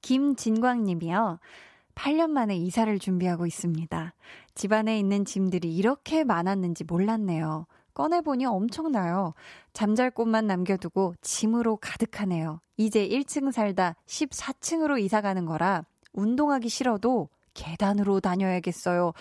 [0.00, 1.38] 김진광 님이요.
[1.94, 4.14] 8년 만에 이사를 준비하고 있습니다.
[4.54, 7.66] 집안에 있는 짐들이 이렇게 많았는지 몰랐네요.
[7.96, 9.32] 꺼내보니 엄청나요.
[9.72, 12.60] 잠잘 곳만 남겨두고 짐으로 가득하네요.
[12.76, 15.82] 이제 1층 살다 14층으로 이사 가는 거라
[16.12, 19.14] 운동하기 싫어도 계단으로 다녀야겠어요.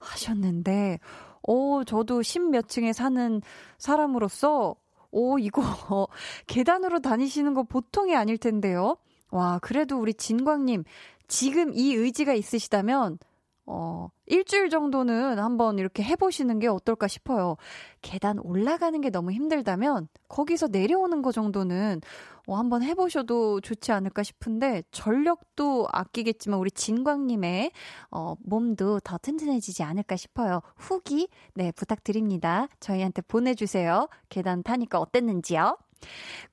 [0.00, 0.98] 하셨는데,
[1.44, 3.40] 오, 저도 10몇 층에 사는
[3.78, 4.76] 사람으로서,
[5.12, 5.62] 오, 이거,
[6.46, 8.98] 계단으로 다니시는 거 보통이 아닐 텐데요.
[9.30, 10.84] 와, 그래도 우리 진광님,
[11.26, 13.18] 지금 이 의지가 있으시다면,
[13.64, 17.56] 어, 일주일 정도는 한번 이렇게 해보시는 게 어떨까 싶어요.
[18.00, 22.00] 계단 올라가는 게 너무 힘들다면, 거기서 내려오는 거 정도는,
[22.46, 27.72] 어, 한번 해보셔도 좋지 않을까 싶은데, 전력도 아끼겠지만, 우리 진광님의,
[28.12, 30.60] 어, 몸도 더 튼튼해지지 않을까 싶어요.
[30.76, 32.68] 후기, 네, 부탁드립니다.
[32.78, 34.08] 저희한테 보내주세요.
[34.28, 35.76] 계단 타니까 어땠는지요?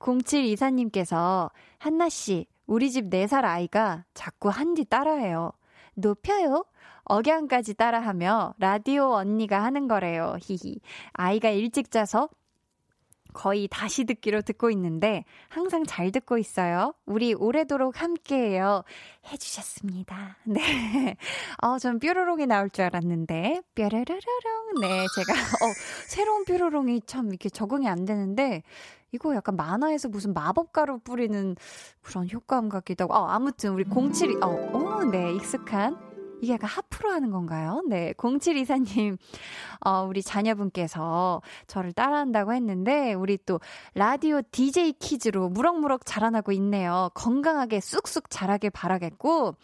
[0.00, 5.52] 0724님께서, 한나씨, 우리 집 4살 아이가 자꾸 한디 따라해요.
[5.94, 6.64] 높여요?
[7.08, 10.36] 억양까지 따라하며 라디오 언니가 하는 거래요.
[10.40, 10.80] 히히.
[11.12, 12.28] 아이가 일찍 자서
[13.34, 16.94] 거의 다시 듣기로 듣고 있는데 항상 잘 듣고 있어요.
[17.06, 18.82] 우리 오래도록 함께해요.
[19.30, 20.38] 해주셨습니다.
[20.44, 21.16] 네.
[21.62, 24.80] 어, 전 뾰로롱이 나올 줄 알았는데 뾰로로롱.
[24.80, 25.72] 네, 제가 어,
[26.08, 28.62] 새로운 뾰로롱이 참 이렇게 적응이 안 되는데
[29.12, 31.56] 이거 약간 만화에서 무슨 마법가루 뿌리는
[32.02, 33.14] 그런 효과음 같기도 하고.
[33.14, 36.07] 어, 아무튼 우리 07이, 어, 어, 네, 익숙한.
[36.40, 37.82] 이게 약간 하프로 하는 건가요?
[37.88, 39.16] 네, 0724님,
[39.84, 43.60] 어, 우리 자녀분께서 저를 따라한다고 했는데, 우리 또
[43.94, 47.10] 라디오 DJ 키즈로 무럭무럭 자라나고 있네요.
[47.14, 49.54] 건강하게 쑥쑥 자라길 바라겠고,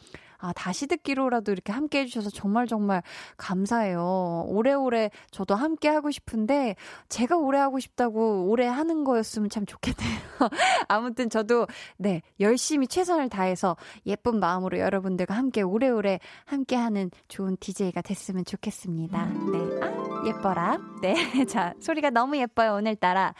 [0.45, 3.03] 아, 다시 듣기로라도 이렇게 함께 해주셔서 정말 정말
[3.39, 4.45] 감사해요.
[4.49, 6.77] 오래오래 저도 함께 하고 싶은데,
[7.09, 10.21] 제가 오래 하고 싶다고 오래 하는 거였으면 참 좋겠네요.
[10.89, 11.67] 아무튼 저도,
[11.97, 19.25] 네, 열심히 최선을 다해서 예쁜 마음으로 여러분들과 함께 오래오래 함께 하는 좋은 DJ가 됐으면 좋겠습니다.
[19.27, 19.59] 네.
[19.83, 20.79] 아, 예뻐라.
[21.01, 21.15] 네.
[21.47, 23.35] 자, 소리가 너무 예뻐요, 오늘따라.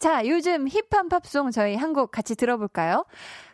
[0.00, 3.06] 자, 요즘 힙한 팝송 저희 한 곡 같이 들어볼까요?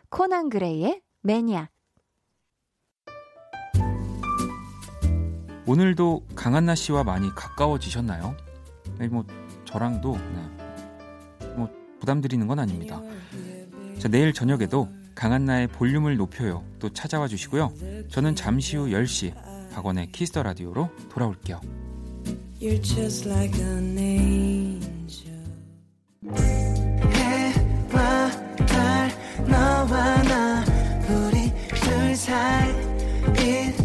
[0.09, 1.69] Conan Gray의 Maniac.
[5.67, 8.35] 오늘도 강한나 씨와 많이 가까워지셨나요?
[8.99, 9.25] 네, 뭐
[9.65, 11.47] 저랑도 네.
[11.55, 13.01] 뭐 부담드리는 건 아닙니다.
[13.97, 16.63] 자, 내일 저녁에도 강한나의 볼륨을 높여요.
[16.77, 17.73] 또 찾아와 주시고요.
[18.09, 19.33] 저는 잠시 후 10시
[19.73, 21.61] 박원의 Kiss the Radio로 돌아올게요.
[29.47, 30.63] 너와 나
[31.09, 33.84] 우리 둘 사이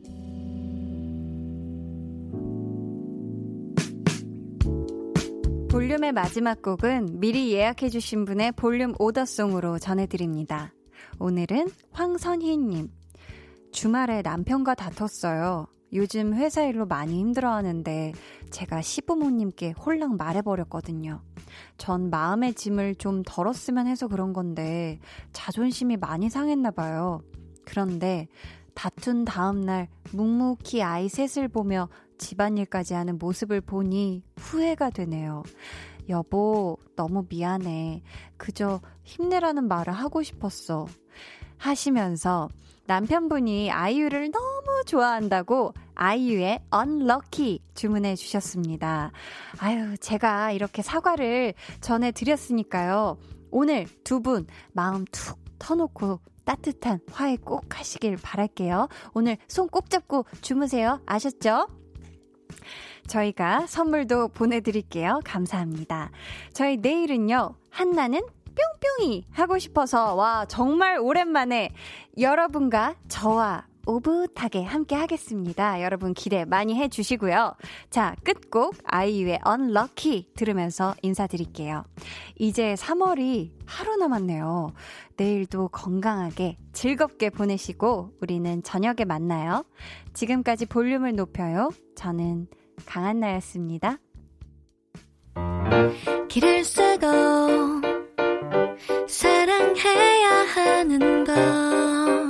[5.71, 10.73] 볼륨의 마지막 곡은 미리 예약해주신 분의 볼륨 오더송으로 전해드립니다.
[11.17, 12.89] 오늘은 황선희님.
[13.71, 15.67] 주말에 남편과 다퉜어요.
[15.93, 18.11] 요즘 회사 일로 많이 힘들어 하는데
[18.49, 21.21] 제가 시부모님께 홀랑 말해버렸거든요.
[21.77, 24.99] 전 마음의 짐을 좀 덜었으면 해서 그런 건데
[25.31, 27.21] 자존심이 많이 상했나 봐요.
[27.63, 28.27] 그런데
[28.73, 31.87] 다툰 다음날 묵묵히 아이 셋을 보며
[32.21, 35.43] 집안일까지 하는 모습을 보니 후회가 되네요.
[36.07, 38.03] 여보, 너무 미안해.
[38.37, 40.85] 그저 힘내라는 말을 하고 싶었어.
[41.57, 42.47] 하시면서
[42.85, 49.11] 남편분이 아이유를 너무 좋아한다고 아이유의 Unlucky 주문해 주셨습니다.
[49.59, 53.17] 아유, 제가 이렇게 사과를 전해 드렸으니까요.
[53.51, 58.87] 오늘 두 분 마음 툭 터놓고 따뜻한 화해 꼭 하시길 바랄게요.
[59.13, 60.99] 오늘 손 꼭 잡고 주무세요.
[61.05, 61.67] 아셨죠?
[63.07, 65.21] 저희가 선물도 보내드릴게요.
[65.23, 66.11] 감사합니다.
[66.53, 68.21] 저희 내일은요, 한나는
[68.99, 71.69] 뿅뿅이 하고 싶어서, 와, 정말 오랜만에
[72.19, 75.81] 여러분과 저와 오붓하게 함께 하겠습니다.
[75.81, 77.53] 여러분 기대 많이 해주시고요.
[77.89, 81.83] 자, 끝곡 아이유의 Unlucky 들으면서 인사드릴게요.
[82.37, 84.73] 이제 3월이 하루 남았네요.
[85.17, 89.65] 내일도 건강하게 즐겁게 보내시고 우리는 저녁에 만나요.
[90.13, 91.69] 지금까지 볼륨을 높여요.
[91.95, 92.47] 저는
[92.85, 93.97] 강한나였습니다.
[96.27, 97.07] 길을 쓰고
[99.07, 102.20] 사랑해야 하는 것